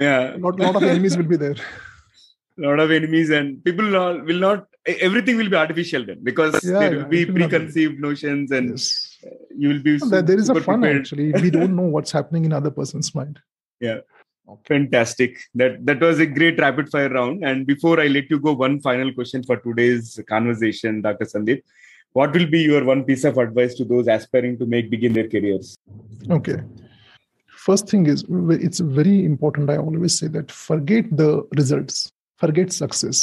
[0.00, 0.36] Yeah.
[0.36, 1.56] A lot, lot of enemies will be there.
[2.58, 6.78] A lot of enemies and people will not, everything will be artificial then because yeah,
[6.78, 8.00] there will yeah, be preconceived be.
[8.00, 9.18] notions and yes.
[9.24, 9.98] Uh, you will be.
[9.98, 11.00] Super, there is a fun prepared.
[11.00, 11.32] actually.
[11.32, 13.38] we don't know what's happening in other person's mind.
[13.82, 14.00] Yeah.
[14.66, 15.38] Fantastic.
[15.54, 17.42] That that was a great rapid fire round.
[17.42, 21.24] And before I let you go, one final question for today's conversation, Dr.
[21.24, 21.62] Sandeep
[22.12, 25.28] what will be your one piece of advice to those aspiring to make begin their
[25.28, 25.76] careers
[26.30, 26.58] okay
[27.70, 28.24] first thing is
[28.66, 32.12] it's very important i always say that forget the results
[32.42, 33.18] forget success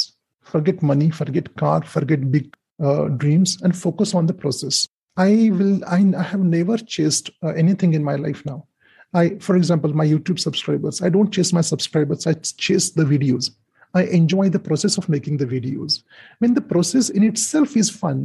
[0.52, 2.46] forget money forget car forget big
[2.86, 4.86] uh, dreams and focus on the process
[5.16, 8.66] i will i, I have never chased uh, anything in my life now
[9.14, 12.34] i for example my youtube subscribers i don't chase my subscribers i
[12.66, 13.50] chase the videos
[13.94, 16.02] i enjoy the process of making the videos
[16.38, 18.20] when the process in itself is fun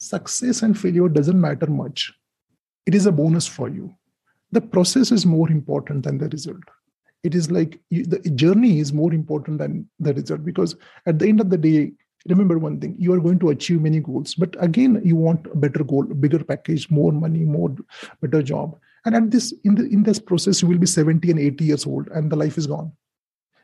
[0.00, 2.12] success and failure doesn't matter much.
[2.86, 3.94] It is a bonus for you.
[4.52, 6.62] The process is more important than the result.
[7.22, 10.74] It is like you, the journey is more important than the result because
[11.06, 11.92] at the end of the day,
[12.28, 15.56] remember one thing you are going to achieve many goals, but again, you want a
[15.56, 17.74] better goal, a bigger package, more money, more
[18.20, 18.78] better job.
[19.04, 21.86] And at this in the in this process, you will be 70 and 80 years
[21.86, 22.92] old, and the life is gone.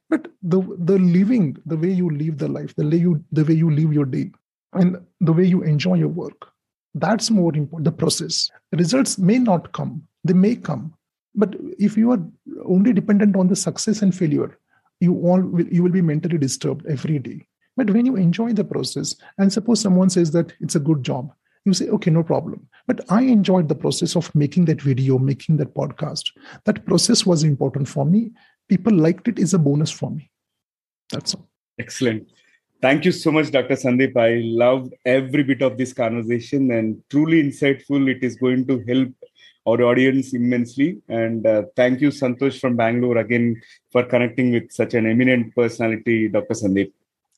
[0.08, 3.54] But the the living, the way you live the life, the way you the way
[3.54, 4.30] you live your day,
[4.72, 6.52] and the way you enjoy your work.
[6.96, 8.50] That's more important, the process.
[8.72, 10.94] Results may not come, they may come.
[11.34, 12.22] But if you are
[12.64, 14.58] only dependent on the success and failure,
[15.00, 17.46] you all will, you will be mentally disturbed every day.
[17.76, 21.30] But when you enjoy the process, and suppose someone says that it's a good job,
[21.66, 22.66] you say, okay, no problem.
[22.86, 26.30] But I enjoyed the process of making that video, making that podcast.
[26.64, 28.30] That process was important for me.
[28.70, 30.30] People liked it is a bonus for me.
[31.12, 31.46] That's all.
[31.78, 32.30] Excellent.
[32.82, 33.74] Thank you so much, Dr.
[33.74, 34.16] Sandeep.
[34.16, 38.08] I loved every bit of this conversation and truly insightful.
[38.08, 39.08] It is going to help
[39.66, 40.98] our audience immensely.
[41.08, 43.60] And uh, thank you, Santosh from Bangalore, again
[43.90, 46.54] for connecting with such an eminent personality, Dr.
[46.54, 46.92] Sandeep.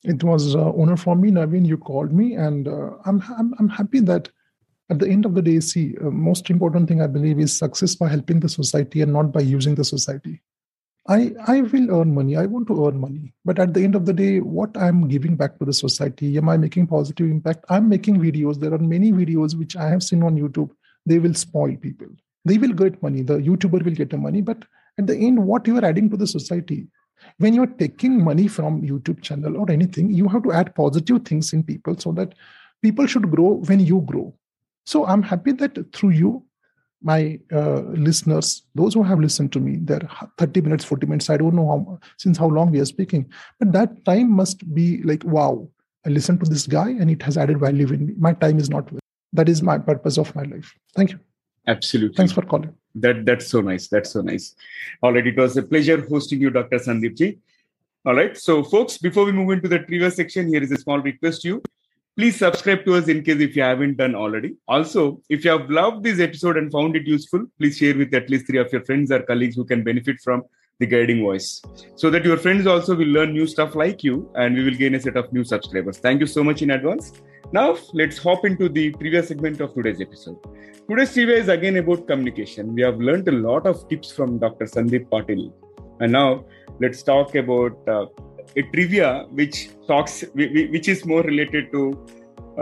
[0.05, 1.67] It was an honor for me, Naveen.
[1.67, 4.29] You called me, and uh, I'm, I'm I'm happy that
[4.91, 7.95] at the end of the day, see, uh, most important thing I believe is success
[7.95, 10.41] by helping the society and not by using the society.
[11.09, 12.37] I, I will earn money.
[12.37, 13.33] I want to earn money.
[13.45, 16.51] But at the end of the day, what I'm giving back to the society, am
[16.51, 17.65] I making positive impact?
[17.71, 18.61] I'm making videos.
[18.61, 20.71] There are many videos which I have seen on YouTube.
[21.07, 22.09] They will spoil people.
[22.45, 23.23] They will get money.
[23.23, 24.43] The YouTuber will get the money.
[24.43, 24.65] But
[24.99, 26.89] at the end, what you are adding to the society,
[27.39, 31.55] when you're taking money from YouTube channel or anything, you have to add positive things
[31.55, 32.35] in people so that
[32.83, 34.35] people should grow when you grow.
[34.85, 36.45] So I'm happy that through you,
[37.03, 41.31] my uh, listeners, those who have listened to me, they're 30 minutes, 40 minutes.
[41.31, 45.03] I don't know how since how long we are speaking, but that time must be
[45.03, 45.69] like, wow,
[46.07, 48.15] I listened to this guy and it has added value in me.
[48.19, 48.91] My time is not
[49.33, 50.75] That is my purpose of my life.
[50.97, 51.21] Thank you.
[51.67, 52.17] Absolutely.
[52.17, 52.75] Thanks for calling.
[52.95, 53.89] That that's so nice.
[53.89, 54.55] That's so nice.
[55.03, 56.79] All right, it was a pleasure hosting you, Dr.
[56.79, 57.39] Sandeep ji.
[58.07, 60.99] All right, so folks, before we move into the trivia section, here is a small
[60.99, 61.63] request to you.
[62.19, 64.57] Please subscribe to us in case if you haven't done already.
[64.67, 68.29] Also, if you have loved this episode and found it useful, please share with at
[68.29, 70.43] least three of your friends or colleagues who can benefit from
[70.81, 71.63] the guiding voice
[71.95, 74.97] so that your friends also will learn new stuff like you and we will gain
[74.97, 75.99] a set of new subscribers.
[75.99, 77.13] Thank you so much in advance.
[77.53, 80.39] Now, let's hop into the previous segment of today's episode.
[80.91, 82.75] Today's trivia is again about communication.
[82.75, 84.65] We have learned a lot of tips from Dr.
[84.65, 85.53] Sandeep Patil.
[86.01, 86.47] And now,
[86.81, 88.07] let's talk about uh,
[88.59, 89.57] a trivia which
[89.87, 91.83] talks, which is more related to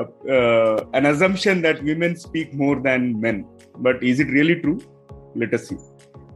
[0.00, 0.04] uh,
[0.36, 3.46] uh, an assumption that women speak more than men.
[3.78, 4.78] But is it really true?
[5.34, 5.78] Let us see.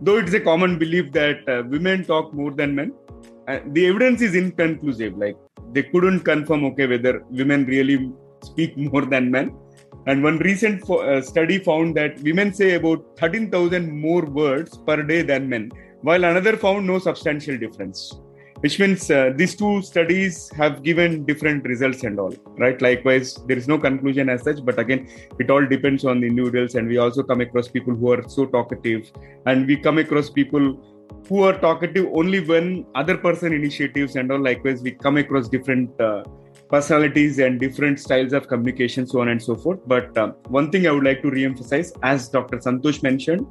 [0.00, 2.92] Though it's a common belief that uh, women talk more than men,
[3.48, 5.16] uh, the evidence is inconclusive.
[5.18, 5.36] Like
[5.72, 8.10] they couldn't confirm, okay, whether women really
[8.42, 9.54] speak more than men.
[10.06, 15.02] And one recent fo- uh, study found that women say about 13,000 more words per
[15.02, 18.18] day than men, while another found no substantial difference.
[18.60, 22.80] Which means uh, these two studies have given different results and all, right?
[22.82, 25.08] Likewise, there is no conclusion as such, but again,
[25.38, 26.74] it all depends on the individuals.
[26.74, 29.10] And we also come across people who are so talkative,
[29.46, 30.78] and we come across people
[31.28, 34.38] who are talkative only when other person initiatives and all.
[34.40, 36.22] Likewise, we come across different uh,
[36.68, 39.80] personalities and different styles of communication, so on and so forth.
[39.86, 42.58] But uh, one thing I would like to re-emphasize, as Dr.
[42.58, 43.46] Santosh mentioned,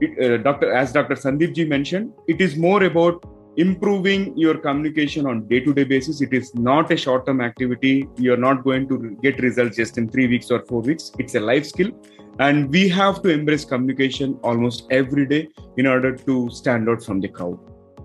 [0.00, 0.72] it, uh, Dr.
[0.72, 1.14] as Dr.
[1.14, 3.24] Sandeep ji mentioned, it is more about
[3.56, 6.20] improving your communication on day-to-day basis.
[6.20, 8.08] It is not a short-term activity.
[8.16, 11.12] You're not going to get results just in three weeks or four weeks.
[11.18, 11.92] It's a life skill,
[12.38, 17.20] and we have to embrace communication almost every day in order to stand out from
[17.20, 17.58] the crowd.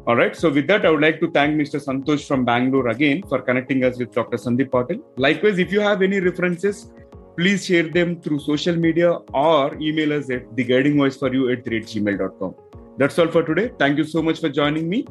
[0.07, 0.35] All right.
[0.35, 1.83] So with that, I would like to thank Mr.
[1.83, 4.37] Santosh from Bangalore again for connecting us with Dr.
[4.37, 5.01] Sandeep Patil.
[5.17, 6.91] Likewise, if you have any references,
[7.37, 12.55] please share them through social media or email us at theguidingvoiceforyou at gmail.com.
[12.97, 13.71] That's all for today.
[13.77, 15.05] Thank you so much for joining me.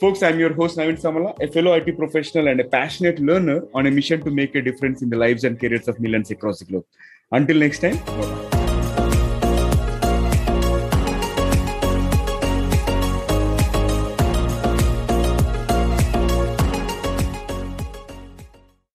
[0.00, 3.86] Folks, I'm your host, Naveen Samala, a fellow IT professional and a passionate learner on
[3.86, 6.64] a mission to make a difference in the lives and careers of millions across the
[6.64, 6.84] globe.
[7.30, 8.63] Until next time, bye-bye.